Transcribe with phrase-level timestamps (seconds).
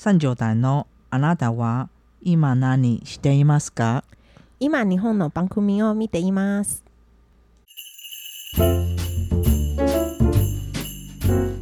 [0.00, 1.88] 三九代のあなたは
[2.22, 4.04] 今何していますか？
[4.60, 6.84] 今日本の番組を見ています。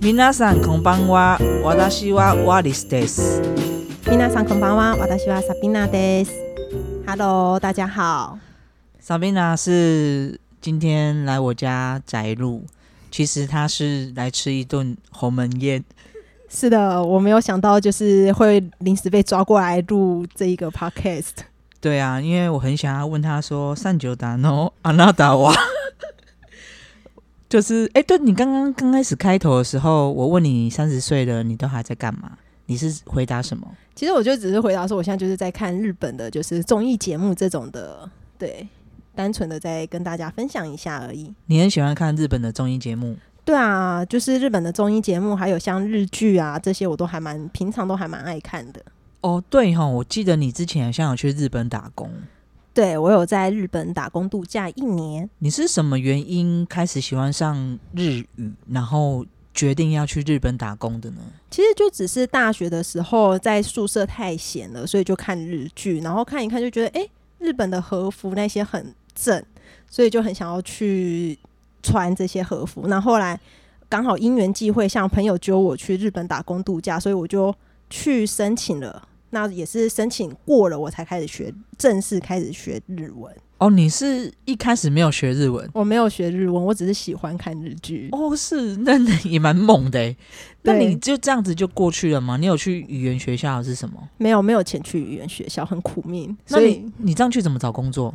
[0.02, 1.38] 皆さんこんばんは。
[1.64, 3.40] 私はワリスです。
[4.06, 6.32] 皆さんこんばんは，私はサビナです。
[7.06, 8.38] Hello，大家好。
[9.00, 12.66] Sabina 是今天来我家宅录，
[13.10, 15.82] 其实她是来吃一顿鸿门宴。
[16.48, 21.32] 是的，我没有想到就是会临时被抓过来录这一个 podcast。
[21.80, 25.54] 对啊，因为我很想要问他说三九达诺阿纳达瓦，
[27.48, 32.38] 就是哎、对你刚刚刚开始开头的时候，我问你三十岁了，你都还在干嘛？
[32.66, 33.66] 你是回答什么？
[33.94, 38.66] 其实我就只是回答说，我现在就是在看日本的，就是综艺节目这种的，对，
[39.14, 41.32] 单纯的在跟大家分享一下而已。
[41.46, 43.16] 你很喜欢看日本的综艺节目？
[43.46, 48.82] 对啊，就是日本的综艺节目，还有像日剧啊这些，我都还蛮平常都还蛮爱看的。
[49.20, 52.10] 哦，对哈，我记得你之前好像有去日本打工，
[52.74, 61.18] 对我有在日本打工度假一年，你是什么原因开始喜欢上日语，然后决定要去日本打工的呢？
[61.48, 69.40] 其实就只是大学的时候在宿舍太闲了，所以就看日剧，然后看一看就觉得，诶，日本的和服那些很正，
[69.88, 71.38] 所以就很想要去
[71.86, 72.86] 穿这些和服。
[72.88, 73.38] 那后来
[73.88, 77.54] 刚好因缘际会，像朋友揪我去日本打工度假，所以我就
[77.88, 79.08] 去申请了。
[79.30, 83.32] 那也是申请过了，我才开始学正式开始学日文。
[83.58, 85.68] 哦，你是一开始没有学日文？
[85.72, 88.08] 我没有学日文，我只是喜欢看日剧。
[88.12, 90.16] 哦，是，那那也蛮猛的诶。
[90.62, 92.36] 那你就这样子就过去了吗？
[92.36, 93.96] 你有去语言学校是什么？
[94.18, 96.36] 没有没有前去语言学校，很苦命。
[96.48, 98.14] 那所以你你这样去怎么找工作？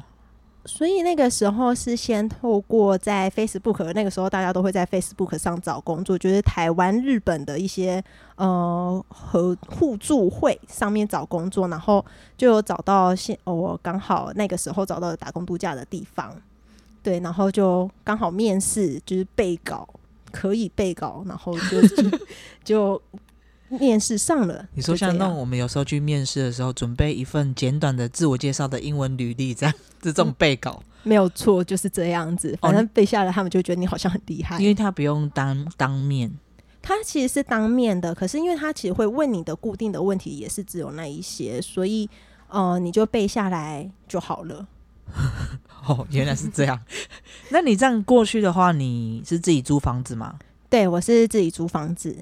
[0.65, 8.03] 所以那个时候是先透过在 Facebook，那个时候大家都会在 Facebook 上找工作，就是台湾、日本的一些
[8.35, 12.05] 呃和互助会上面找工作，然后
[12.37, 16.35] 就有找到现、我刚好那个时候找到打工度假的地方，
[17.01, 19.89] 对，然后就刚好面试，就是备稿
[20.31, 22.19] 可以备稿，然后就 就
[22.63, 23.01] 就
[23.79, 24.67] 面试上了。
[24.73, 36.31] 你说像那种我们有时候去面试的时候，准备一份简短的自我介绍的英文履历，这样 这种背稿，没有错，就是这样子，反正背下来，他们就觉得你好像很厉害，因为他不用当当面。
[36.83, 42.09] 他其实是当面的，可是因为他其实会问你的固定的问题，也是只有那一些，所以
[42.47, 44.67] 呃，你就背下来就好了。
[45.85, 46.79] 哦，原来是这样。
[47.49, 50.39] 那你这样过去的话，你是自己租房子吗？
[50.69, 52.15] 对我是自己租房子，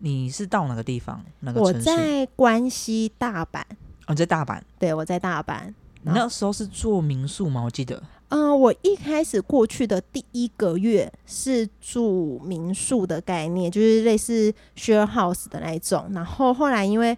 [0.00, 1.22] 你是到哪个地方？
[1.40, 1.86] 哪个我城市？
[1.86, 3.60] 在关西大阪，
[4.06, 4.60] 哦，你在大阪。
[4.78, 5.72] 对我在大阪。
[6.02, 7.62] 你那时候是做民宿吗？
[7.62, 8.02] 我记得。
[8.30, 16.08] 嗯、我一开始过去的第一个月是住民宿的概念，就是类似 share house 的那一种。
[16.12, 17.16] 然后后来因为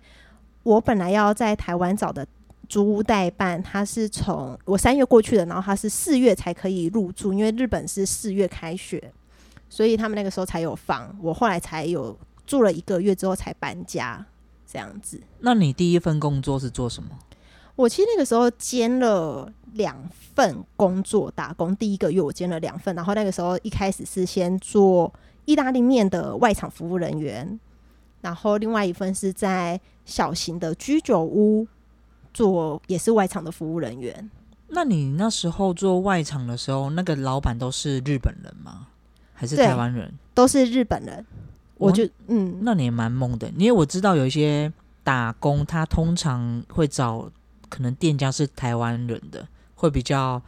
[0.63, 2.27] 我本来要在台湾找的
[2.67, 9.13] 租屋代办，他是从我三月过去的，然后他是四月才可以入住，因为日本是四月开学，
[9.69, 11.15] 所以他们那个时候才有房。
[11.21, 12.19] 我后来才有
[12.53, 14.23] 住了一个月之后才搬家，
[14.71, 15.19] 这样子。
[15.39, 17.09] 那你第一份工作是做什么？
[17.77, 19.97] 我其实那个时候兼了两
[20.35, 25.11] 份工作打工，第一个月我兼了两份，然后那个时候一开始是先做
[25.47, 27.59] 意大利面的外场服务人员，
[28.21, 31.67] 然后另外一份是在小型的居酒屋
[32.35, 34.31] 做也是外场的服务人员。
[34.69, 38.89] 那你那时候做外场的时候，那个老板都是日本人吗？
[39.33, 40.13] 还是台湾人？
[40.35, 41.25] 都是日本人，
[41.83, 44.73] 我哇就嗯，那你也蛮猛的，因为我知道有一些
[45.03, 47.29] 打工，他通常会找
[47.69, 50.41] 可能店家是台湾人的，会比较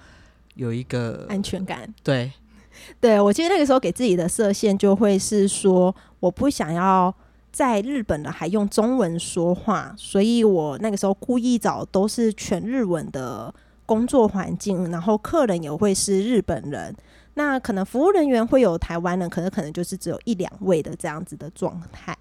[0.54, 1.92] 有一个安全感。
[2.02, 2.30] 对
[3.00, 7.12] 对我其实那个时候给自己的设限就会是说，我不想要
[7.50, 13.52] 在日本的还用中文说话，所以我那个时候故意找都是全日文的
[13.86, 16.94] 工作环境，然后客人也会是日本人。
[17.34, 22.16] 那可能服务人员会有台湾人，可能可能就是只有一两位的这样子的状态。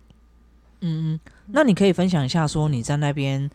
[0.82, 3.50] 嗯，那你可以分享一下，说你在那边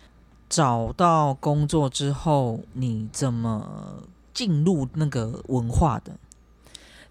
[0.48, 4.02] 找到工作之后，你怎么
[4.32, 6.12] 进入那个文化的？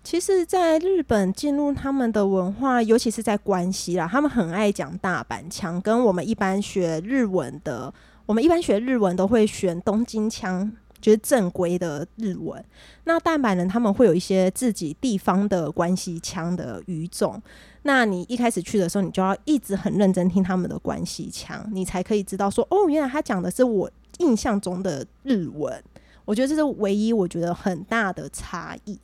[0.04, 7.94] 其实，在日本进入他们的文化，尤其是在关西啦，他们很爱讲大阪腔，跟我们一般学日文的，
[8.26, 12.64] 我们一般学日文都会选东京腔，就是正规的日文。
[13.04, 17.42] 那大阪人他们会有一些自己地方的关系腔的语种。
[17.84, 25.84] 那你一开始去的时候，你就要一直很认真听他们的关系腔，你才可以知道说，哦，原来他讲的是我印象中的日文。
[26.26, 29.00] 我觉得这是唯一我觉得很大的差异。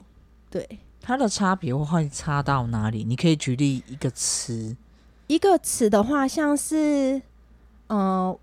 [0.50, 0.68] 对，
[1.00, 3.06] 它的差别会差到哪里？
[3.06, 4.76] 你可以举例一个词。
[5.28, 7.22] 一个词的话，像是
[7.88, 8.38] 嗯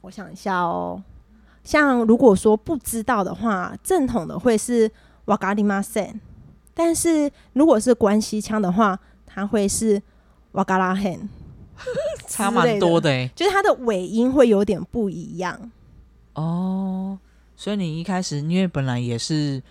[0.00, 1.02] 我想一下哦，
[1.68, 4.90] 像如果说不知道的话，正统的会是
[5.26, 6.18] 瓦嘎里马森，
[6.72, 10.02] 但是如果是关西腔的话，它会是
[10.52, 11.28] 瓦嘎拉 hen，
[12.26, 13.30] 差蛮多的哎。
[13.36, 15.70] 就是它的尾音会有点不一样。
[16.32, 17.18] 哦，
[17.54, 19.62] 所以你一开始因为本来也是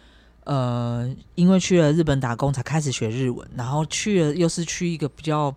[0.43, 5.51] 呃，因为去了日本打工才开始学日文，然后去了又是去一个比较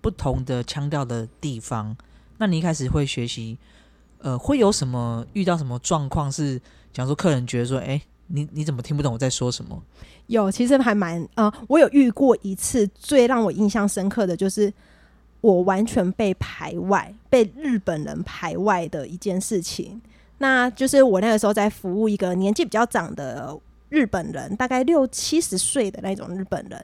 [0.00, 1.96] 不同的腔调的地方，
[2.38, 3.56] 那你一开始会学习，
[4.24, 6.58] 呃，会有什么遇到什么状况是，
[6.94, 9.82] 假如说客人觉得说，哎，你你怎么听不懂我在说什么？
[10.28, 14.72] 有，其实还蛮呃，我有遇过一次，最让我印象深刻的就是
[15.42, 20.00] 我完全被排外，被日本人排外的一件事情。
[20.38, 23.54] 那就是我那个时候在服务一个年纪比较长的
[23.90, 26.82] 日本人，大概六七十岁的那种日本人，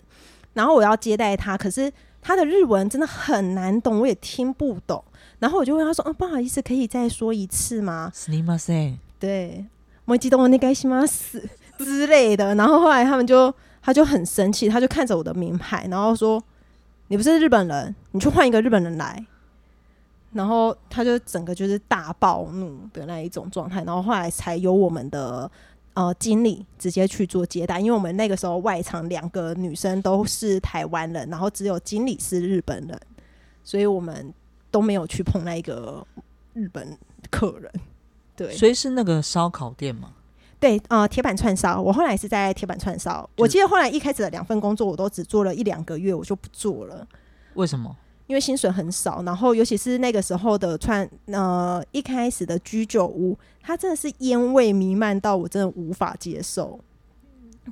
[0.53, 1.91] 然后我要接待他，可是
[2.21, 5.03] 他的日文真的很难懂，我也听不懂。
[5.41, 8.09] 然后我就问他说：“嗯，不好意思，可以再说一次吗？”
[9.19, 9.67] 对，
[10.05, 11.43] 我激动我那该什么死
[11.79, 12.55] 之类的。
[12.55, 13.53] 然后后来他们就
[13.83, 16.41] 他就很生气，他就看着我的名牌，然后说
[17.09, 19.27] ：“你不是日本人，你去换一个日本人来。”
[20.33, 25.51] 然后他就整个就是大暴怒的那一种状态，然后后来才有我们的
[25.95, 33.01] 呃经理直接去做接待，因为我们那个时候外场两个女生都是台湾人，然后只有经理是日本人，
[33.65, 34.33] 所以我们
[34.71, 36.07] 都没有去碰那一个
[36.55, 36.97] 日本
[37.31, 37.73] 客人。
[38.37, 40.13] 对，所以是那个烧烤店吗？
[40.59, 41.81] 对，呃，铁板串烧。
[41.81, 47.07] 我后来是在铁板串烧，我记得后来一开始的两份工作我都只做了一两个月，我就不做了。
[47.55, 47.97] 为什么？
[48.27, 56.79] 因为薪水很少，然后尤其是那个时候的串，呃，一开始的居酒屋，它真的是烟味弥漫到我真的无法接受。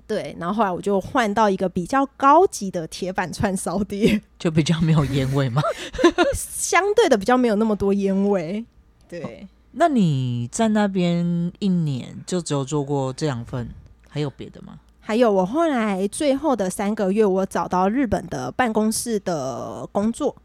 [0.06, 5.62] 对，然后后来我就换到一个比较高级的铁板串烧店， 就比较没有烟味嘛，
[6.34, 8.64] 相对的比较没有那么多烟味。
[9.08, 13.68] 对，那你在那边一年就只有做过这两份，
[14.08, 14.78] 还有别的吗？
[15.00, 20.36] 还有，我后来最后的三个月，我找到日本的办公室的工作。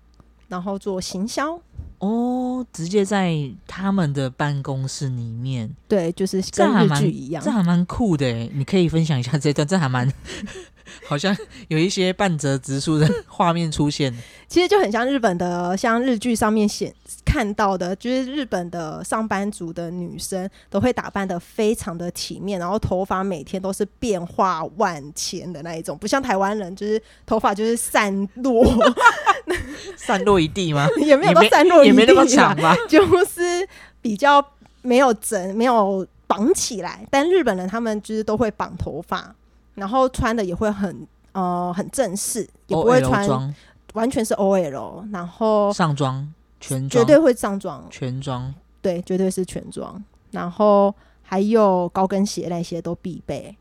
[0.49, 1.59] 然后做行销
[2.03, 3.33] 哦，直接在
[3.65, 10.11] 他们的办公室里面，对，就是跟日剧一样，这还蛮酷的你可以分享一下这段，这还蛮。
[11.07, 11.35] 好像
[11.69, 14.13] 有一些半折直树的 画面出现，
[14.47, 16.93] 其实就很像日本的，像日剧上面显
[17.25, 28.63] 看到的，就是日本的上班族的女生都会打扮的非常的体面，然后头发每天都是变化万千的那一种，不像台湾人，就是头发就是散落，
[29.97, 30.87] 散落一地吗？
[31.03, 33.67] 也没有散落，也没那么长吧， 就是
[34.01, 34.43] 比较
[34.81, 37.05] 没有整，没有绑起来。
[37.09, 39.33] 但日本人他们就是都会绑头发。
[39.75, 43.55] 然后穿的也会很呃很正式，也不会穿
[43.93, 48.53] 完全是 O L，然后上妆全绝对会上妆全妆，
[48.83, 49.99] 对，绝对是全妆。
[50.29, 53.55] 然后还有高跟鞋那些都必备。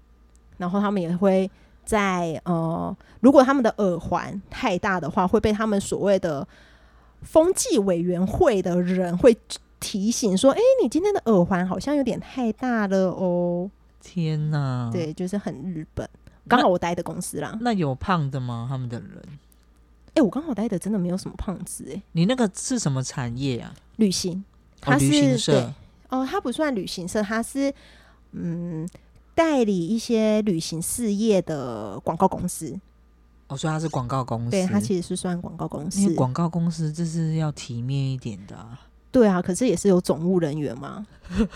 [0.58, 1.50] 然后他们也会
[1.84, 6.46] 在呃，如果他们的耳环太大的话，会被他们所谓的
[7.22, 9.36] 风纪委员会的人会
[9.80, 13.70] 提醒说：“哎，你今天的耳环好像有点太大了哦。”
[14.00, 14.90] 天呐！
[14.92, 16.08] 对，就是很日本。
[16.48, 17.56] 刚好我待的公司啦。
[17.60, 18.66] 那有胖的吗？
[18.68, 19.22] 他们的人？
[20.14, 22.02] 哎，我刚好待的真的没有什么胖子哎。
[22.12, 23.72] 你那个是什么产业啊？
[23.96, 24.44] 旅行，
[24.80, 25.72] 它是旅行社。
[26.08, 27.72] 哦，它不算旅行社，它是
[28.32, 28.86] 嗯
[29.34, 32.78] 代理一些旅行事业的广告公司。
[33.48, 34.50] 哦，所以它是广告公司。
[34.50, 36.14] 对，他其实是算广告公司。
[36.14, 38.56] 广告公司这是要体面一点的。
[39.10, 41.06] 对啊，可是也是有总务人员嘛。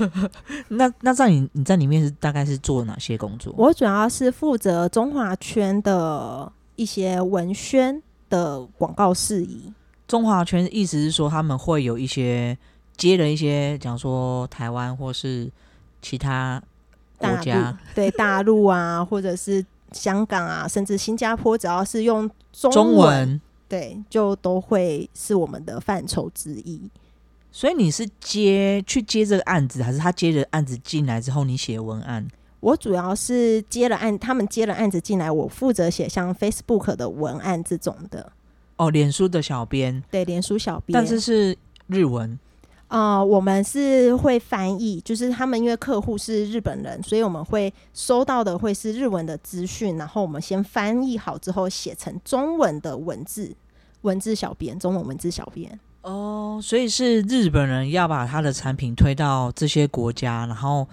[0.68, 3.54] 那那在你你在里面是大概是做哪些工作？
[3.56, 9.72] 我主要是负责中华圈的一些文宣的广告事宜。
[10.06, 12.56] 中华圈意思是说他们会有一些
[12.94, 15.50] 接了一些，讲说台湾或是
[16.02, 16.62] 其他
[17.18, 26.90] 国家，对大陆啊，或者是香港啊，甚至新加坡，只要是用中文，对，就都会是我们的范畴之一。
[27.50, 32.26] 所以你是接去接这个案子，还是他接着案子进来之后你写文案？
[32.60, 38.32] 我主要是接了案，他们接了案子进来，我负责写像 Facebook 的文案这种的。
[38.76, 41.56] 哦，脸书的小编，对，脸书小编，但是是
[41.86, 42.38] 日文。
[42.88, 53.54] 啊，我们是会翻译，就是他们因为客户是日本人，所以我们会收到的会是日文的资讯，然后我们先翻译好之后写成中文的文字，
[54.02, 55.78] 文字小编，中文文字小编。
[56.02, 60.86] 哦，所以是日本人要把他的产品推到这些国家，然后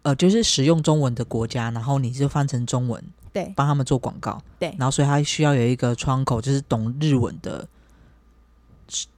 [0.00, 7.68] 呃，就是使用中文的国家，然后你就翻成中文，对，帮他们做广告，对，然后所以他需要有一个窗口，就是懂日文的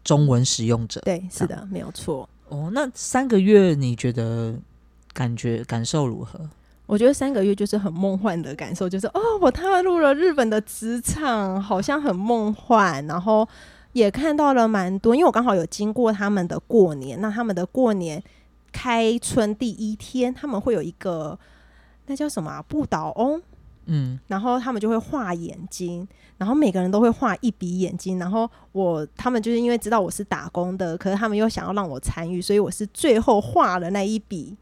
[0.04, 2.28] 中文使用者，对，是的，没有错。
[2.48, 4.54] 哦，那三个月你觉得
[5.12, 6.40] 感觉感受如何？
[6.86, 13.06] 我觉得三个月就是很梦幻的感受，就是哦，我踏入了日本的职场，好像很梦幻。
[13.06, 13.46] 然后
[13.92, 18.22] 也看到了蛮多，因为我刚好有经过他们的过年，那他们的过年
[18.72, 21.38] 开春第一天，他们会有一个
[22.06, 23.38] 那叫什么啊不倒翁，
[23.84, 34.56] 嗯，然后他们就会画眼睛，然后每个人都会画一笔眼睛，然后我他们就是因为知道我是打工的，可是他们又想要让我参与，所以我是最后画了那一笔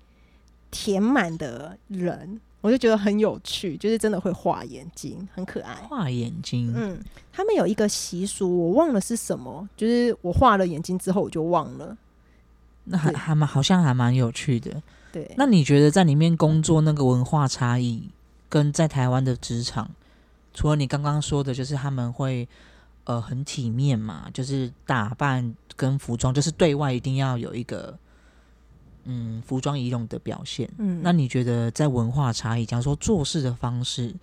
[0.71, 5.75] 填满的人，我就觉得很有趣，就是真的会画眼睛，很可爱。
[5.89, 6.99] 画眼睛，嗯，
[7.33, 11.97] 他们有一个习俗，我忘了是什么，就是我画了眼睛之后我就忘了。
[12.85, 14.83] 那还还蛮好像还蛮有趣的。
[15.13, 18.09] 对，那你觉得在里面工作那个文化差异，
[18.49, 19.91] 跟在台湾的职场，
[20.57, 22.49] 除了你刚刚说的，就是他们会
[23.05, 27.97] 呃很体面嘛，就是打扮跟服装，就是对外一定要有一个
[29.05, 30.69] 嗯服装仪容的表现。
[30.79, 34.15] 嗯，那你觉得在文化差异，假如说做事的方式，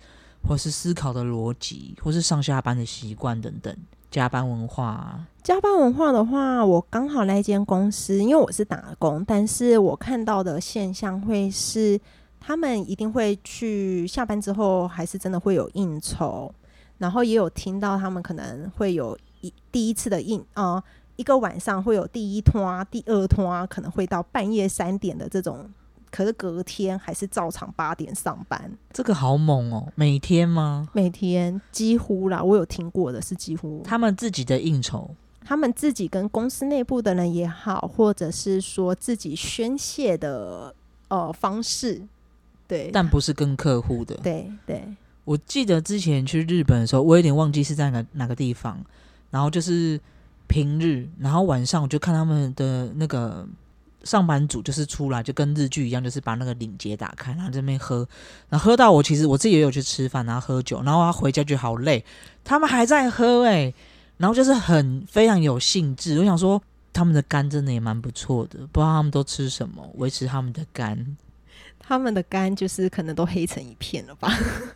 [0.42, 3.74] 或是思考的逻辑，或是上下班的习惯等等，
[4.10, 12.00] 加班文化、啊，加班文化的话，我刚好那间公司，因为我是打工，但是我看到的现象会是，
[12.46, 16.52] 他们一定会去下班之后，还是真的会有应酬，
[16.98, 20.82] 然后也有听到他们可能会有一第一次的应呃
[21.16, 25.70] 一个晚上会有第一拖、第二拖，可能会到半夜三点的这种，
[26.10, 29.88] 可是隔天还是照常八点上班，这个好猛哦！
[29.94, 30.88] 每天吗？
[30.92, 35.08] 每天几乎啦，我有听过的是几乎他们自己的应酬，
[35.44, 40.74] 他们自己跟公司内部的人也好，或者是说自己宣泄的
[41.08, 42.02] 呃方式，
[42.66, 44.14] 对，但不是跟客户的。
[44.16, 44.84] 对对，
[45.24, 48.78] 我记得之前去日本的时候，我有点忘记是在哪哪个地方，
[49.30, 50.00] 然后就是
[50.46, 53.46] 平日，然后晚上我就看他们的那个
[54.02, 58.06] 上班族就是出来，就跟日剧一样，就是把那个领结打开，然后在那边喝，
[58.48, 62.04] 然后喝到我其实我自己也有去吃饭，然后喝酒，然后他回家觉得好累，
[62.44, 63.72] 他们还在喝哎、
[64.18, 66.60] 然后就是很非常有兴致，我想说
[66.92, 71.16] 他们的肝真的也蛮不错的，不知道他们都吃什么维持他们的肝。
[71.86, 74.32] 他们的肝就是可能都黑成一片了吧。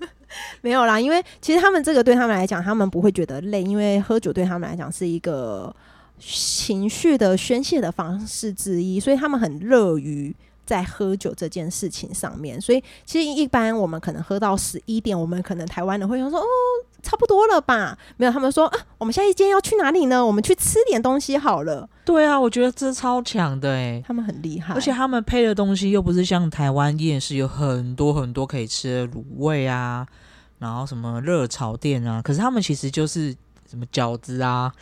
[0.61, 5.75] 没有啦，因为其实他们这个对他们来讲，他们不会觉得累，因为喝酒对他们来讲是一个
[6.19, 10.35] 情绪的宣泄的方式之一，所以他们很乐于
[10.69, 12.61] 在喝酒这件事情上面。
[12.61, 16.45] 所以其实一般我们可能喝到十一点，我们可能台湾人会说哦，
[17.03, 17.97] 差不多了吧？
[18.19, 20.25] 没有，他们说啊，我们下一间要去哪里呢？
[20.25, 21.89] 我们去吃点东西好了。
[22.05, 30.07] 对啊，我觉得这超强的哎、他们很厉害，而且他们配的东西又不是像台湾夜市有很多很多可以吃的卤味啊，
[30.59, 33.35] 然后什么热炒店啊，可是他们其实就是
[33.69, 34.73] 什么饺子啊，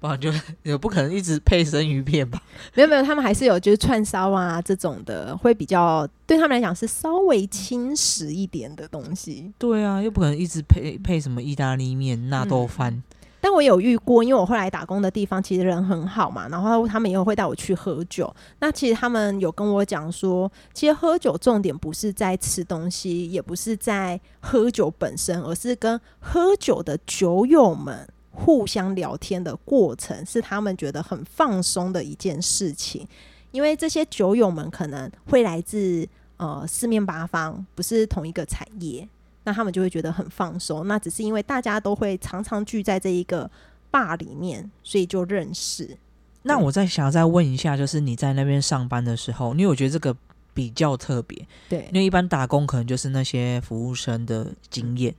[0.00, 2.40] 不然就也不可能一直配生鱼片吧？
[2.74, 9.52] 没有没有，他们还是有就是串烧啊这种的，会比较对他们来讲是稍微轻食一点的东西。
[9.58, 13.02] 对啊，又不可能一直配配什么意大利面、纳豆饭。
[13.44, 18.32] 但我有遇过，因为我后来打工的地方其实人很好嘛，然后他们也会带我去喝酒。
[18.60, 33.06] 那其实他们有跟我讲说，其实喝酒重点不是在吃东西，也不是在喝酒本身，而是跟喝酒的酒友们互相聊天的过程，是他们觉得很放松的一件事情。
[33.52, 36.08] 因为这些酒友们可能会来自
[36.38, 39.06] 呃四面八方，不是同一个产业。
[39.44, 40.86] 那他们就会觉得很放松。
[40.86, 43.50] 那只是因为大家都会常常聚在这一个
[43.90, 45.98] 坝里面，所以就认识。
[46.42, 50.16] 那我再想再问一下，就是你在那边上班的时候，因为我觉得这个
[50.54, 55.14] 比较特别，对因为一般打工可能就是那些服务生的经验。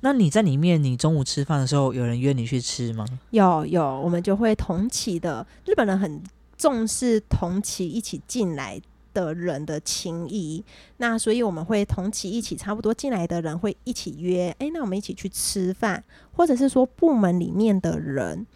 [0.00, 3.04] 那你在里面，你中午吃饭的时候，有人约你去吃吗？
[3.30, 6.22] 有有，我们就会同期的日本人很
[6.56, 8.80] 重视同期一起进来
[9.12, 10.64] 的人的情谊，
[10.98, 16.02] 那所以我们会同期一起差不多进来的人会一起约，诶，那我们一起去吃饭，
[16.32, 18.46] 或者是说部门里面的人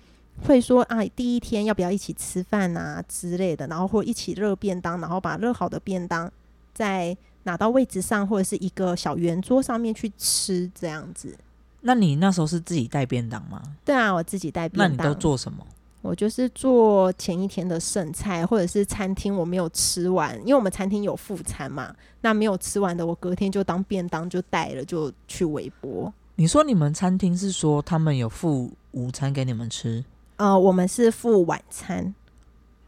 [0.47, 6.31] 会说啊，第一天要不要一起吃饭啊之类的，然后或一起热便当，然后把热好的便当
[6.73, 11.37] 再拿到位置上或者是一个小圆桌上面去吃，这样子。
[11.81, 13.61] 那你那时候是自己带便当吗？
[13.85, 14.97] 对啊，我自己带便当。
[14.97, 15.67] 那你都做什么？
[16.01, 26.13] 我就是做前一天的剩菜，或者是餐厅我没有吃完，因为我们餐厅有副餐嘛，那没有吃完的，我隔天就当便当就带了，就去微波。
[26.35, 30.05] 你说你们餐厅是说他们有付午餐给你们吃，
[30.37, 32.13] 呃，我们是付晚餐，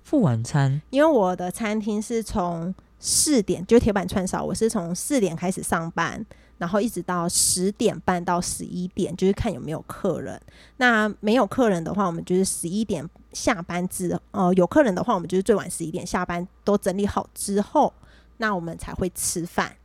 [0.03, 0.83] 付晚餐？
[0.91, 2.75] 因为我的餐厅是从
[3.07, 6.25] 四点就铁板串烧，我是从四点开始上班，
[6.57, 10.41] 然然后一直到十点半到十一点，就是看有没有客人。
[10.79, 17.93] 那没有客人的话，我们就是十一点下班之呃有客人的话，我们就是最晚十一点下班，都整理好之后，
[18.39, 19.77] 那我们才会吃饭。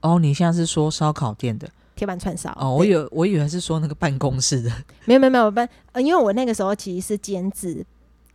[0.00, 2.72] 哦，你现在是说烧烤店的铁板串烧哦？
[2.72, 4.70] 我对以为我以为是说那个办公室的
[5.06, 7.84] 没有没有没有办，呃，因为我那个时候其实是兼职，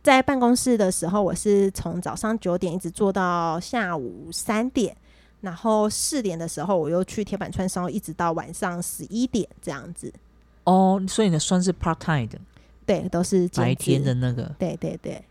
[0.02, 4.96] 在办公室的时候，我是从早上九点一直做到下午三点，
[5.40, 10.12] 然后四点的时候我又去铁板串烧，一直到晚上十一点这样子。
[10.64, 12.38] 哦，所以呢算是 part time 的。
[12.84, 15.22] 对，都是白天的那个，对对对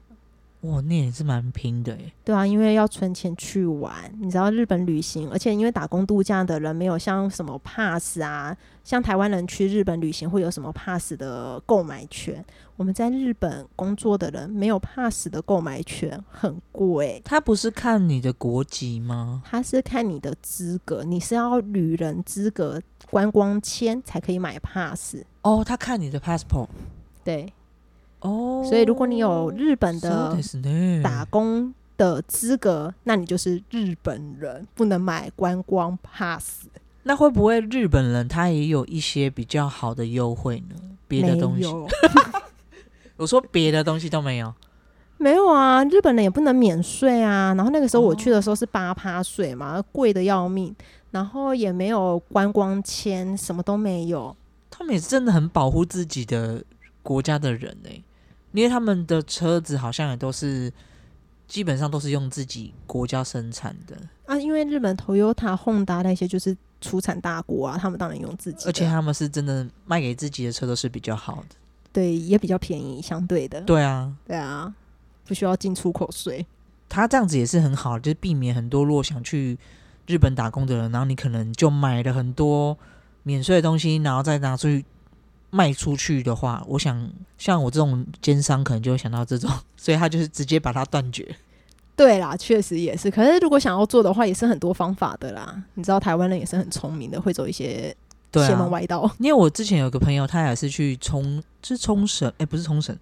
[0.62, 2.14] 哇，那也是蛮拼的诶。
[2.24, 17.20] 对啊，因为要存钱去玩，你知道日本旅行，而且因为打工度假的人没有像什么 pass 啊，像台湾人去日本旅行会有什么 pass 的购买权，我们在日本工作的人没有 pass 的购买权，很贵。
[17.26, 19.42] 他不是看你的国籍吗？
[19.44, 25.16] 他是看你的资格，你是要旅人资格观光签才可以买 pass。
[25.42, 26.68] 哦，他看你的 passport。
[27.24, 27.52] 对，
[28.21, 36.67] 哦，所以如果你有日本的そうですね打工的资格，那你就是日本人，不能买观光 pass。
[37.05, 40.75] 那会不会日本人他也有一些比较好的优惠呢？
[41.07, 41.89] 别的东西，没 有，
[43.17, 44.53] 我说别的东西都没有。
[45.19, 47.55] 没有啊，日本人也不能免税啊。
[47.55, 50.75] 然后那个时候我哦去的时候是八趴税嘛，贵的要命，
[51.13, 54.37] 然后也没有观光签，什么都没有。
[54.69, 56.63] 他们也是真的很保护自己的
[57.03, 58.03] 国家的人哎、
[58.52, 60.72] 因为他们的车子好像也都是
[61.48, 71.56] 基本上都是用自己国家生产的，啊，因为日本 Toyota、Honda 那些就是出产大国啊，他们当然用自己，而且他们是真的卖给自己的车都是比较好的。
[71.94, 74.74] 对也比较便宜，相对的，对啊，对啊，
[75.26, 76.46] 不需要进出口税。
[76.88, 79.58] 他这样子也是很好，就是避免很多如果想去
[80.08, 82.78] 日本打工的人，然后你可能就买了很多
[83.24, 84.86] 免税的东西，然后再拿出去
[85.52, 91.36] 卖出去的话，我想像我这种奸商可能就会想到这种， 所以他就是直接把它断绝。
[91.96, 93.12] 对啦，确实也是。
[93.12, 95.62] 可是如果想要做的话，也是很多方法的啦。
[95.76, 97.96] 你知道台湾人也是很聪明的，会走一些
[98.32, 99.10] 对啊邪门，歪道。
[99.20, 102.98] 因为我之前有个朋友，他也是去冲，是冲绳，哎、不是冲绳，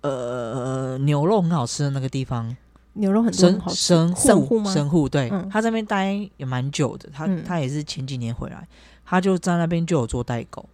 [0.00, 2.56] 呃，牛肉很好吃的那个地方，
[2.94, 8.66] 牛肉很多神吃，神户神户吗神户对，嗯他在那边待也蛮久的，他、嗯他也是前几年回来，
[9.04, 10.64] 他就在那边就有做代购。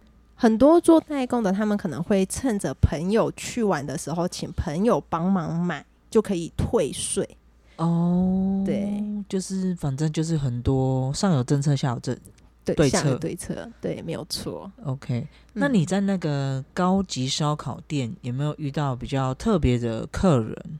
[0.41, 7.37] 很多做代购的，他们可能会趁着朋友去玩的时候，请朋友帮忙买，就可以退税。
[7.75, 12.17] 哦，对，就是反正就是很多上有政策下有政
[12.65, 14.71] 对，对下有策对策，对，没有错。
[14.83, 15.27] OK。
[15.53, 20.79] 那嗯你在那个高级烧烤店有没有遇到比较特别的客人，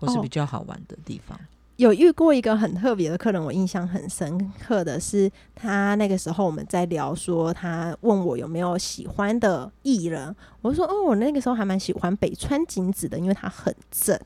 [0.00, 1.38] 或是哦比较好玩的地方？
[1.78, 14.18] 有遇过一个很特别的客人，我印象很深刻的是，他那个时候我们在聊说，他问我有没有喜欢的艺人，我说哦，我那个时候还蛮喜欢北川景子的，因为他很正。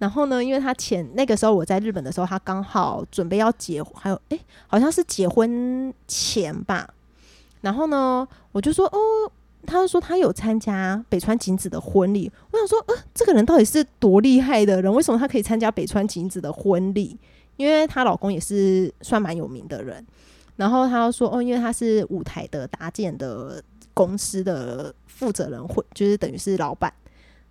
[0.00, 6.92] 然后呢，因为他前那个时候我在日本的时候，他刚好准备要结，还有诶，好像是结婚前吧。
[7.60, 9.30] 然后呢，我就说哦，
[9.66, 12.30] 他就说他有参加北川景子的婚礼。
[12.52, 14.92] 我想说，呃，这个人到底是多厉害的人？
[14.94, 17.18] 为什么他可以参加北川景子的婚礼？
[17.56, 20.06] 因为她老公也是算蛮有名的人。
[20.56, 26.92] 然后他说，哦，因为他是舞台的搭建的公司的负责人，会就是等于是老板。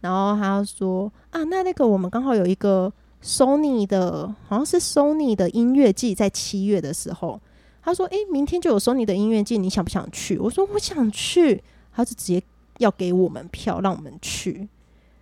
[0.01, 2.91] 然后他说，啊，那那个我们刚好有一个
[3.23, 7.39] Sony 的，好像是 Sony 的音乐季，在七月的时候。
[7.84, 11.63] 他说：“诶，明天就有 Sony 的音乐季，你想不想去？”我说：“我想去。”
[11.95, 12.43] 他就直接
[12.79, 14.67] 要给我们票，让我们去。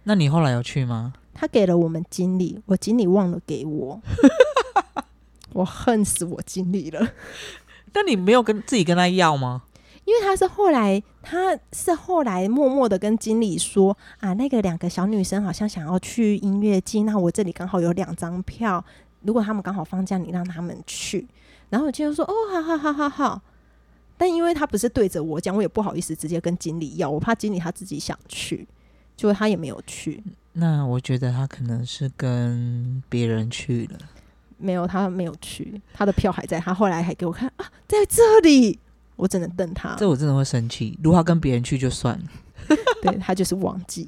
[0.03, 1.13] 那你后来有去吗？
[1.33, 4.01] 他给了我们经理，我经理忘了给我，
[5.53, 7.07] 我恨死我经理了。
[7.91, 9.63] 但你没有跟自己跟他要吗？
[10.05, 18.83] 因为他是后来，他是后来默默的跟经理说啊，那个两个小女生好像想要去音乐季，那我这里刚好有两张票，
[19.21, 21.25] 如果他们刚好放假，你让他们去。
[21.69, 23.41] 然后我经理说哦，好好好好好。
[24.17, 28.67] 但因为他不是对着我讲，我也不好意思直接跟经理要，我怕经理他自己想去，
[29.15, 30.23] 结果他也没有去，
[30.53, 33.99] 那我觉得他可能是跟别人去了。
[34.57, 38.79] 没有他没有去，他的票还在，他后来还给我看啊，在这里，
[39.17, 40.97] 我只能瞪他，这我真的会生气。
[41.03, 42.25] 如果他跟别人去就算了。
[43.01, 44.07] 对他就是忘记。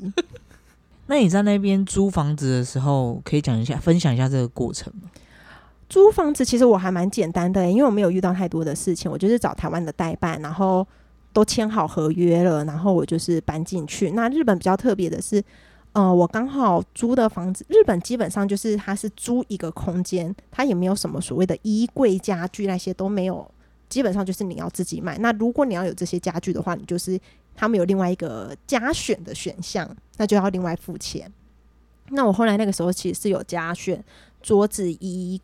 [1.08, 5.10] 那你在那边租房子的时候，可以讲一下、分享一下这个过程吗？
[5.88, 10.86] 租房子其实我还蛮简单的、因为我没有遇到太多的事情，我就是找台湾的代办，然后
[11.32, 14.12] 都签好合约了，然后我就是搬进去。
[14.12, 15.44] 那日本比较特别的是，
[15.94, 23.50] 呃，我刚好租的房子，日本基本上就是它是租一个空间，它也没有什么所谓的衣柜、家具那些都没有
[23.88, 25.18] 基本上就是你要自己买。
[25.20, 27.20] 那如果你要有这些家具的话，你就是
[27.56, 31.32] 他们有另外一个加选的选项，那就要另外付钱。
[32.10, 34.04] 那我后来那个时候其实是有加选
[34.42, 35.40] 桌子、衣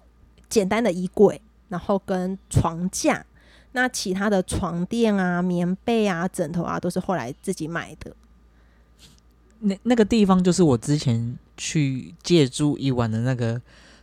[0.52, 3.26] 简单的衣柜，然后跟床架。
[3.72, 8.14] 那其他的床垫啊、棉被啊、枕头啊，都是后来自己买的。
[9.60, 13.62] 那那个地方就是我之前去借住一晚的那个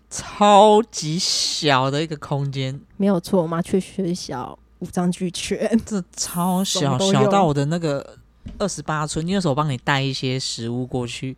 [0.08, 8.16] 超级小的一个空间，没有错，我妈去学校五脏俱全，这超小小到我的那个
[8.56, 11.36] 二十八寸，因为那时候我帮你带一些食物过去，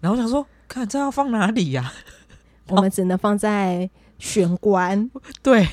[0.00, 1.92] 然后我想说，看这要放哪里呀、
[2.66, 5.10] 我们只能放在玄关。
[5.42, 5.68] 对，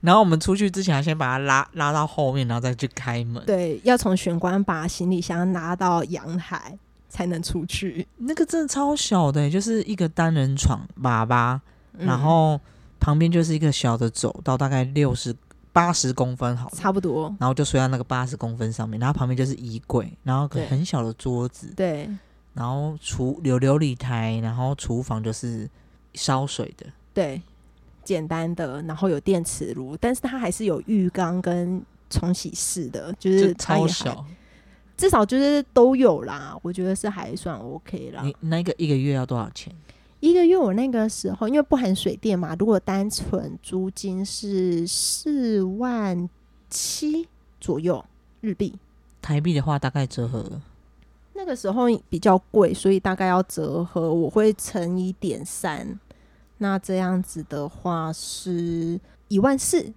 [0.00, 3.42] 然后我们出去之前要先把它拉拉到后面，然后再去开门。
[3.46, 6.78] 对，要从玄关把行李箱拿到阳台
[7.08, 8.06] 才能出去。
[8.18, 11.58] 那个真的超小的、就是一个单人床粑粑，
[11.98, 12.60] 嗯然后
[13.00, 15.34] 旁边就是一个小的走道，大概六十
[15.72, 22.08] 八十公分好，差不多，然后就睡在那个八十公分上面，然后旁边就是衣柜，然后很小的桌子，对
[22.54, 25.68] 然后厨有琉璃台，然后厨房就是
[26.14, 27.40] 烧水的，对，
[28.06, 34.24] 简单的，然后有电磁炉，但是它还是有浴缸跟冲洗室的，就就是超小。
[34.96, 36.56] 至少就是都有啦。
[36.62, 38.22] 我觉得是还算 OK 啦。
[38.22, 39.74] 你那个一个月要多少钱？
[40.20, 46.28] 一个月我那个时候因为不含水电嘛，如果单纯租金是四万
[46.70, 47.28] 七
[47.60, 48.02] 左右
[48.40, 48.72] 日币。
[49.20, 50.48] 台币的话大概折合
[51.34, 55.86] 那个时候比较贵，所以大概要折合，我会乘以点三，
[56.58, 59.92] 那这样子的话是一万四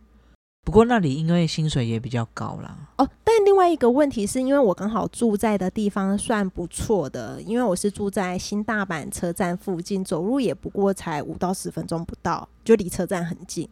[0.66, 3.10] 不过那里因为薪水也比较高啦，哦。
[3.24, 13.68] 但另外一个问题是因为我刚好住在的地方算不错的，因为我是住在新大阪车站附近，走路也不过才五到十分钟不到，就离车站很近。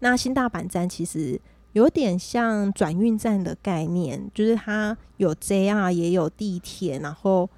[0.00, 1.40] 那新大阪站其实
[1.72, 7.48] 有点像转运站的概念，就是它有 JR 也有地铁，然后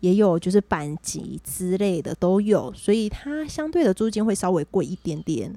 [0.00, 5.54] 也有就是板级之类的都有，所以它相对的租金会稍微贵一点点。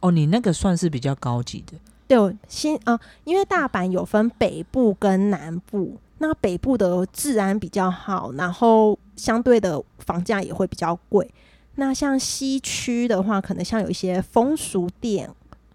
[0.00, 11.28] 哦，你那个算是比较高级的，对，新啊、因为大阪有分北部跟南部，那北部的治安比较好，然后相对的房价也会比较贵。
[11.74, 15.28] 那像西区的话，可能像有一些风俗店，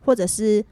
[0.05, 0.63] 或者是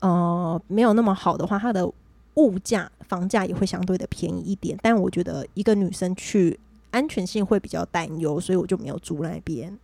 [0.00, 1.88] 呃没有那么好的话，它的
[2.34, 4.78] 物价房价也会相对的便宜一点。
[4.82, 6.58] 但我觉得一个女生去
[6.96, 9.76] 安全性会比较担忧，所以我就没有住那边。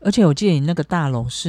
[0.00, 1.48] 而且我记得你那个大楼是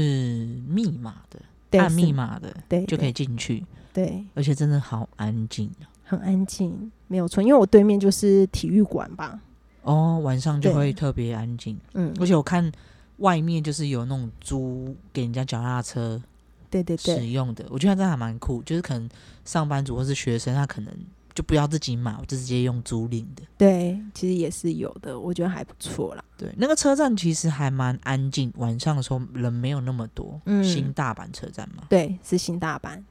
[0.68, 1.40] 密码的，
[1.72, 5.90] 对，按密码的对就可以进去，对，而且真的好安静啊。
[6.04, 7.42] 很安静，没有错。
[7.42, 9.40] 因为我对面就是体育馆吧，
[9.82, 12.72] 哦，晚上就会特别安静，嗯，而且我看
[13.18, 16.22] 外面就是有那种租给人家脚踏车
[16.70, 17.16] 对对对。
[17.16, 19.10] 使用的，我觉得这还蛮酷，就是可能
[19.44, 20.94] 上班族或是学生，他可能
[21.34, 23.44] 就不要自己买，我就直接用租赁的。
[23.58, 26.24] 对，其实也是有的，我觉得还不错啦。
[26.38, 30.40] 对，那个车站其实还蛮安静，晚上的时候人没有那么多。
[30.46, 33.02] 嗯新大阪车站嘛，对，是新大阪，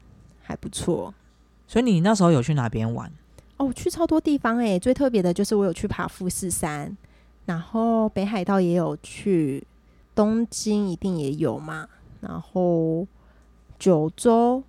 [0.43, 1.13] 还不错。
[1.67, 3.11] 所以你那时候有去哪边玩？
[3.57, 6.97] 哦，我去超多地方诶、最特别的就是我有去爬富士山，
[7.47, 9.67] 然后北海道也有去，
[10.15, 11.89] 东京一定也有嘛，
[12.21, 13.07] 然后
[13.79, 14.63] 九州，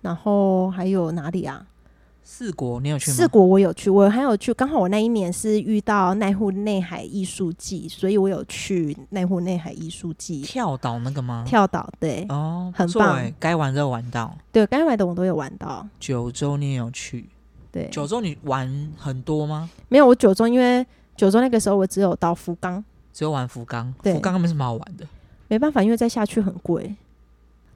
[0.00, 1.66] 然后还有哪里啊？
[2.30, 3.16] 四国你有去吗？
[3.16, 11.42] 四国我有去，我还有去，刚好我那一年是遇到奈户内海艺术季，所以我有去奈户内海艺术季跳岛那个吗？
[11.48, 14.36] 跳岛，对、哦，很棒该玩的玩到。
[14.52, 17.26] 对，该玩的我都有玩到，九州你也有去？
[17.72, 19.70] 对，九州你玩很多吗？
[19.88, 20.86] 没有我九州，因为
[21.16, 25.06] 九州那个时候我只有到福冈，只有玩福冈，对福冈没什么好玩的。
[25.48, 26.94] 没办法，因为再下去很贵。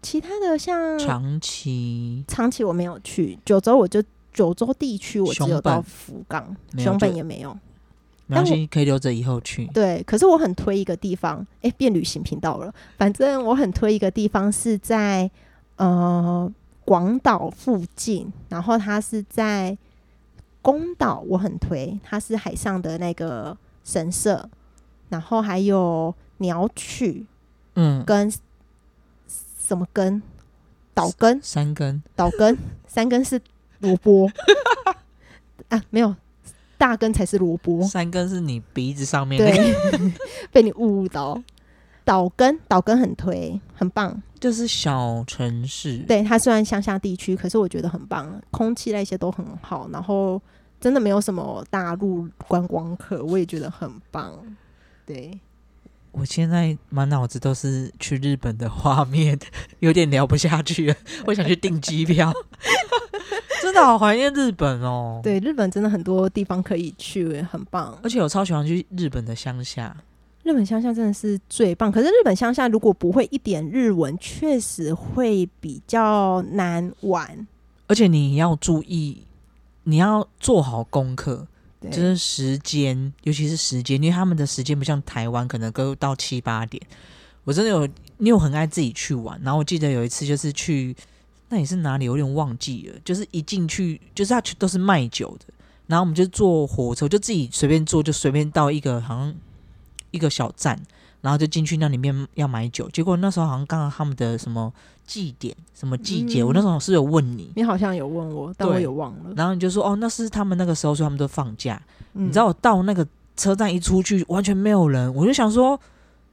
[0.02, 4.02] 其他的像长崎长崎我没有去，九州我就
[4.32, 7.56] 九州地区我只有到福冈，熊本也没有。
[8.26, 9.66] 没关系，可以留着以后去。
[9.74, 12.72] 对，可是我很推一个地方，诶，变旅行频道了。
[12.96, 15.30] 反正我很推一个地方是在
[15.76, 16.50] 呃
[16.84, 19.76] 广岛附近，然后它是在
[20.62, 24.42] 宫岛，我很推，它是海上的那个神社，
[25.10, 27.26] 然后还有鸟取
[27.74, 28.32] 嗯，跟
[29.58, 30.22] 什么根
[30.94, 33.38] 岛根，三根岛根三根是
[33.82, 34.30] 萝卜
[35.68, 36.16] 啊，没有
[36.78, 37.82] 大根才是萝卜。
[37.82, 40.12] 三根是你鼻子上面那个，对，
[40.50, 41.42] 被你误导。
[42.04, 44.20] 岛根，岛根很推，很棒。
[44.40, 50.42] 就是小城市。，对，它虽然乡下地区，可是我觉得很棒，空气那些都很好，然后
[50.80, 54.32] 真的没有什么大陆观光客，我也觉得很棒。
[55.06, 55.38] 对，
[56.10, 59.38] 我现在满脑子都是去日本的画面，
[59.78, 60.96] 有点聊不下去了。
[61.26, 62.32] 我想去订机票，
[63.62, 67.96] 真的好怀念日本哦。，对，日本真的很多地方可以去，很棒。
[68.02, 69.96] 而且我超喜欢去日本的乡下。
[70.42, 77.46] 日本乡下真的是最棒，可是日本乡下如果不会一点日文，确实会比较难玩。
[77.86, 79.24] 而且你要注意，
[79.84, 81.46] 你要做好功课，
[81.82, 86.82] 就是时间，尤其是时间，因为他们的时间不像台湾，可能都到七八点。
[87.44, 89.40] 我真的有，你有很爱自己去玩。
[89.44, 90.96] 然后我记得有一次就是去，
[91.52, 92.98] 那也是哪里，有点忘记了。
[93.04, 95.52] 就是一进去，就是他都是卖酒的，
[95.86, 99.34] 然后我们就坐火车，就自己随便坐，就随便到一个好像
[100.12, 100.80] 一个小站，
[101.20, 102.88] 然后就进去那里面要买酒。
[102.88, 104.72] 结果那时候好像刚刚他们的什么
[105.06, 109.34] 祭典、什么季节，嗯我那时候是有问你，你好像有问我，但我对有忘了。
[109.36, 111.78] 然后你就说哦，那是他们那个时候，所以他们都放假。
[112.14, 115.78] 嗯你知道我到那个车站一出去，完全没有人，我就想说，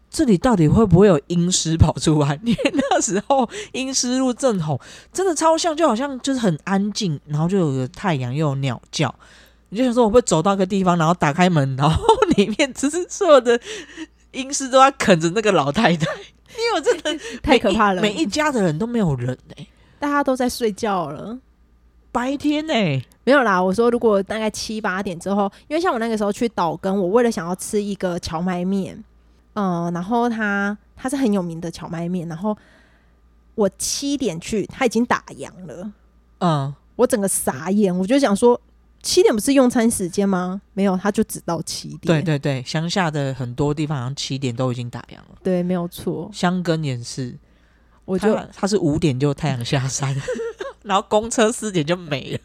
[0.09, 2.39] 这里到底会不会有阴尸跑出来？
[2.43, 4.79] 因为那时候阴尸路正红，
[5.13, 9.13] 真的超像，就好像就是很安静，然后就有个太阳，又有鸟叫。
[9.69, 12.03] 你就想说，我会走到一个地方，然后打开门，然后
[12.35, 13.59] 里面只是所有的
[14.31, 19.67] 阴尸都在啃着那个老太太，因为我真的 太可怕了，每一每一家的人都没有人哎、
[19.99, 21.37] 大家都在睡觉了。
[22.11, 29.03] 白天哎、没有啦，我说如果大概七八点之后，因为像我那个时候去岛根，我为了想要吃一个荞麦面，
[29.59, 32.57] 嗯，然后它它是很有名的荞麦面，然后
[33.55, 35.91] 我七点去，它已经打烊了，
[36.37, 38.59] 嗯，我整个傻眼，我就想说
[39.03, 40.61] 七点不是用餐时间吗？
[40.73, 41.99] 没有，他就只到七点。
[42.01, 45.37] 对对对，乡下的很多地方好像七点都已经打烊了。
[45.43, 47.37] 对，没有错，香根也是，
[48.05, 50.15] 我就它它是五点就太阳下山，
[50.83, 52.39] 然后公车四点就没了。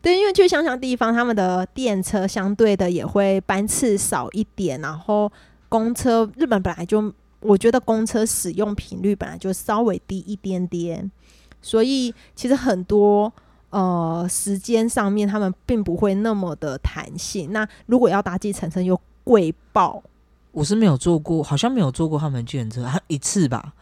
[0.00, 5.30] 对，因为去乡下地方，他们的电车相对的也会班次少一点，然后
[5.72, 11.10] 公车日本本来就，我觉得公车使用频率本来就稍微低一点点，
[11.62, 13.32] 所以其实很多
[13.70, 17.50] 呃时间上面他们并不会那么的弹性。
[17.52, 20.02] 那如果要搭计程车又贵爆，
[20.50, 23.72] 我是没有坐过，好像没有坐过他们的计程车，还一次吧，